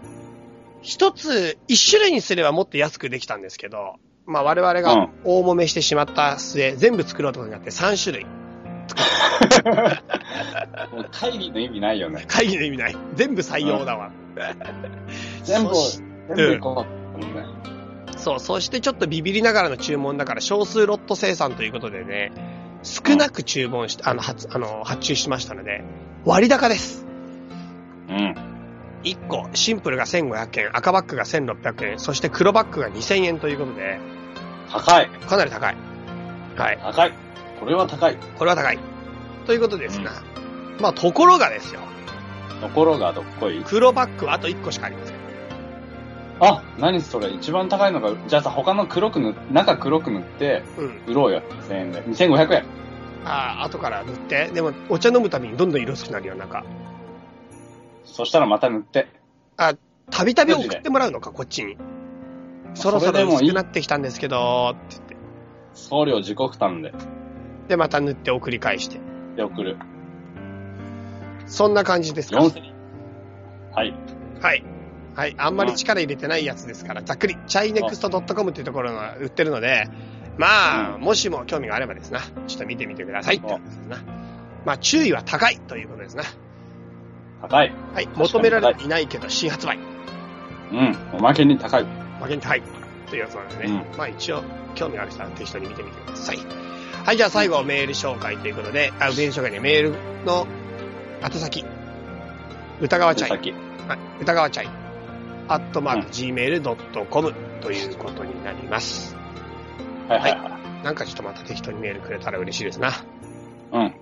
[0.83, 3.97] 一つ、一種類にすればもっと安くできたんですけど、
[4.27, 8.27] まあ我々がうん大揉めしてしまった末、全部作ろうとになって3種類。
[10.93, 12.25] もう会議の意味ないよね。
[12.27, 12.97] 会議の意味ない。
[13.15, 14.11] 全部採用だわ。
[15.45, 15.71] 全部
[16.35, 16.87] 全部行こ
[17.17, 17.21] う。
[17.23, 17.45] うんね
[18.17, 22.33] そう、そしてちょっとビビりながらの注文だから少数ロット生産ということでね、
[22.83, 25.83] 少なく注文して、あの、発、あの、発注しましたので、
[26.25, 27.07] 割高です。
[28.09, 28.35] うん。
[29.05, 33.99] 1個、シンプルが1500円、赤バッグが1600円、そして黒バッグが2000円ということで、
[34.71, 35.09] 高い。
[35.09, 35.77] かなり高い。
[36.57, 36.79] はい。
[36.83, 37.13] 高い。
[37.61, 38.17] これは高い。
[38.39, 38.79] これは高い。
[39.47, 40.23] ということですが、
[40.81, 41.81] まあ、ところがですよ、
[42.61, 43.63] ところがどっこい？
[43.65, 45.17] 黒バッグはあと1個しかありません。
[46.41, 47.31] あ、何それ？
[47.31, 51.03] 一番高いのが、じゃあさ、他の黒く塗っ、中黒く塗って、うん。
[51.07, 51.43] 売ろうよ。
[51.69, 52.03] 1000円で。
[52.03, 52.65] 2500円。
[53.27, 54.49] ああ、後から塗って。
[54.49, 56.65] でも、お茶飲むたびにどんどん色薄くなるよ、なんか。
[58.07, 59.09] そしたらまた塗って。
[60.11, 61.77] たびたび送ってもらうのか、こっちに。
[62.73, 65.17] そろそろ薄くなってきたんですけど、って言って。
[65.75, 66.95] 送料自己負担で。
[67.71, 69.01] で、また塗って送り返して。
[69.37, 69.77] で送る。
[71.47, 72.75] そんな感じですか？4000円。
[73.73, 73.95] はい。
[74.41, 74.65] はい。
[75.15, 75.35] はい。
[75.39, 79.89] あんまり力入れてないやつですから、ざっくり、チャイネクスト .com っていうところが売ってるので、
[80.37, 83.99] まあ、うんもしも興味があればですな、ちょっと見てみてくださいってことですな。
[84.65, 86.25] まあ、注意は高いということですな。
[87.41, 87.73] 高い。
[87.95, 88.09] はい。
[88.17, 89.79] 求められていないけど、新発売。
[90.73, 90.97] うん。
[91.13, 91.87] おまけに高い。
[92.21, 92.63] 負けに高い。
[93.09, 93.85] というやつなんですね。
[93.95, 94.43] うまあ、一応、
[94.75, 96.60] 興味がある人は適当に見てみてください。
[97.05, 97.17] はい。
[97.17, 100.47] じゃあ最後、メール紹介ということで、あ、メール紹介ね、メールの
[101.23, 101.65] 後先。
[102.81, 103.55] 歌川チャイ
[104.21, 104.69] 歌川チャイ、
[105.49, 109.17] アットマーク gmail.com ということになります。
[110.09, 110.85] はいはいはい。
[110.85, 112.93] なんかちょっとまた適当にメールくれたら嬉しいですな。
[113.73, 113.95] うん。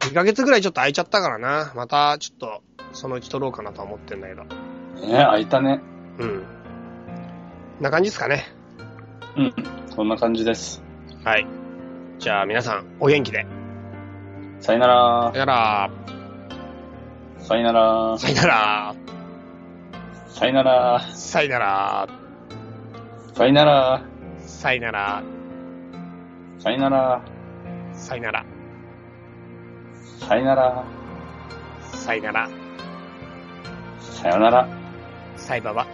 [0.00, 1.72] 2ヶ月ぐらいちょっと空いちゃったからな。
[1.74, 2.62] またちょっと、
[2.92, 4.44] そのうち撮ろうかなとは思ってんだけど。
[4.44, 4.48] ね
[5.24, 5.80] 開いたね。
[6.18, 6.42] うん。
[7.78, 8.44] こんな感じですかね。
[9.36, 9.54] うん。
[9.94, 10.82] そんな感じです。
[11.24, 11.63] はい。
[12.18, 13.46] じゃあ皆さん、お元気で。
[14.60, 15.34] さよならさ。
[15.34, 17.34] よなら。
[17.38, 18.16] さよなら。
[18.18, 18.96] さよなら。
[20.28, 21.00] さよなら。
[21.00, 22.06] さよなら。
[23.28, 24.02] さよなら。
[24.46, 25.22] さよなら。
[26.56, 27.20] さよなら。
[27.92, 28.44] さよなら。
[30.12, 30.84] さよなら。
[31.92, 32.48] さよなら。
[34.00, 34.66] さよなら。
[35.36, 35.86] さいばば。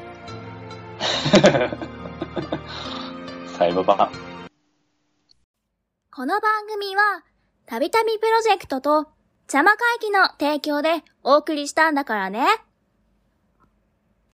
[3.59, 4.30] さよばば。
[6.21, 7.25] この番組は、
[7.65, 9.07] たびたびプロジェクトと、
[9.51, 12.47] 邪魔会議の提供でお送りしたんだからね。